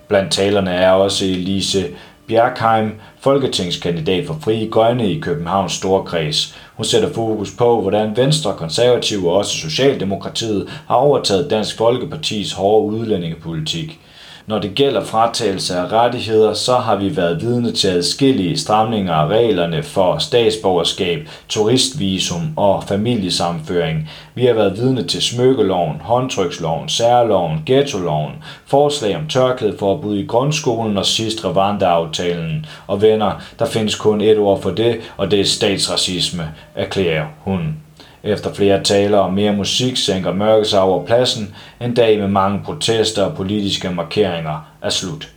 Blandt 0.08 0.32
talerne 0.32 0.72
er 0.72 0.92
også 0.92 1.26
Elise 1.26 1.88
Bjerkheim, 2.28 2.92
folketingskandidat 3.20 4.28
for 4.28 4.38
Frie 4.42 4.70
Grønne 4.70 5.12
i 5.12 5.20
Københavns 5.20 5.74
Storkreds. 5.74 6.56
Hun 6.76 6.86
sætter 6.86 7.14
fokus 7.14 7.52
på, 7.52 7.82
hvordan 7.82 8.18
Venstre, 8.18 8.54
Konservative 8.54 9.32
og 9.32 9.38
også 9.38 9.52
Socialdemokratiet 9.52 10.70
har 10.88 10.96
overtaget 10.96 11.50
Dansk 11.50 11.78
Folkepartis 11.78 12.52
hårde 12.52 12.98
udlændingepolitik. 12.98 14.00
Når 14.48 14.60
det 14.60 14.76
gælder 14.76 15.04
fratagelse 15.04 15.76
af 15.76 15.92
rettigheder, 15.92 16.54
så 16.54 16.76
har 16.76 16.96
vi 16.96 17.18
været 17.18 17.42
vidne 17.42 17.72
til 17.72 17.88
adskillige 17.88 18.58
stramninger 18.58 19.14
af 19.14 19.28
reglerne 19.28 19.84
for 19.84 20.18
statsborgerskab, 20.18 21.30
turistvisum 21.50 22.54
og 22.56 22.84
familiesamføring. 22.84 24.10
Vi 24.36 24.46
har 24.46 24.54
været 24.54 24.78
vidne 24.78 25.04
til 25.04 25.22
smykkeloven, 25.22 26.02
håndtryksloven, 26.02 26.90
særloven, 26.90 27.64
ghettoloven, 27.66 28.32
forslag 28.66 29.16
om 29.16 29.28
tørklædeforbud 29.28 30.18
i 30.18 30.26
grundskolen 30.26 30.98
og 30.98 31.06
sidst 31.06 31.46
Rwanda-aftalen. 31.46 32.66
Og 32.88 33.02
venner, 33.02 33.32
der 33.60 33.66
findes 33.66 33.96
kun 33.96 34.22
et 34.22 34.38
ord 34.38 34.62
for 34.62 34.72
det, 34.72 34.98
og 35.18 35.32
det 35.32 35.40
er 35.40 35.46
statsracisme, 35.46 36.52
erklærer 36.76 37.26
hun. 37.40 37.83
Efter 38.24 38.54
flere 38.54 38.84
taler 38.84 39.18
og 39.18 39.34
mere 39.34 39.56
musik 39.56 39.98
sænker 39.98 40.34
mørket 40.34 40.68
sig 40.68 40.80
over 40.80 41.06
pladsen. 41.06 41.56
En 41.82 41.94
dag 41.94 42.20
med 42.20 42.28
mange 42.28 42.62
protester 42.66 43.24
og 43.24 43.36
politiske 43.36 43.90
markeringer 43.90 44.74
er 44.82 44.90
slut. 44.90 45.30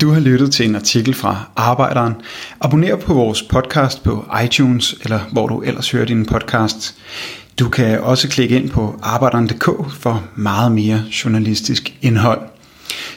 Du 0.00 0.10
har 0.10 0.20
lyttet 0.20 0.52
til 0.52 0.68
en 0.68 0.74
artikel 0.74 1.14
fra 1.14 1.36
Arbejderen. 1.56 2.14
Abonner 2.60 2.96
på 2.96 3.14
vores 3.14 3.42
podcast 3.42 4.02
på 4.02 4.24
iTunes, 4.44 4.94
eller 5.02 5.20
hvor 5.32 5.46
du 5.46 5.60
ellers 5.60 5.90
hører 5.90 6.04
din 6.04 6.26
podcast. 6.26 6.94
Du 7.58 7.68
kan 7.68 8.00
også 8.00 8.28
klikke 8.28 8.56
ind 8.56 8.70
på 8.70 8.94
arbejderen.dk 9.02 9.92
for 9.92 10.24
meget 10.36 10.72
mere 10.72 11.02
journalistisk 11.24 11.94
indhold. 12.02 12.51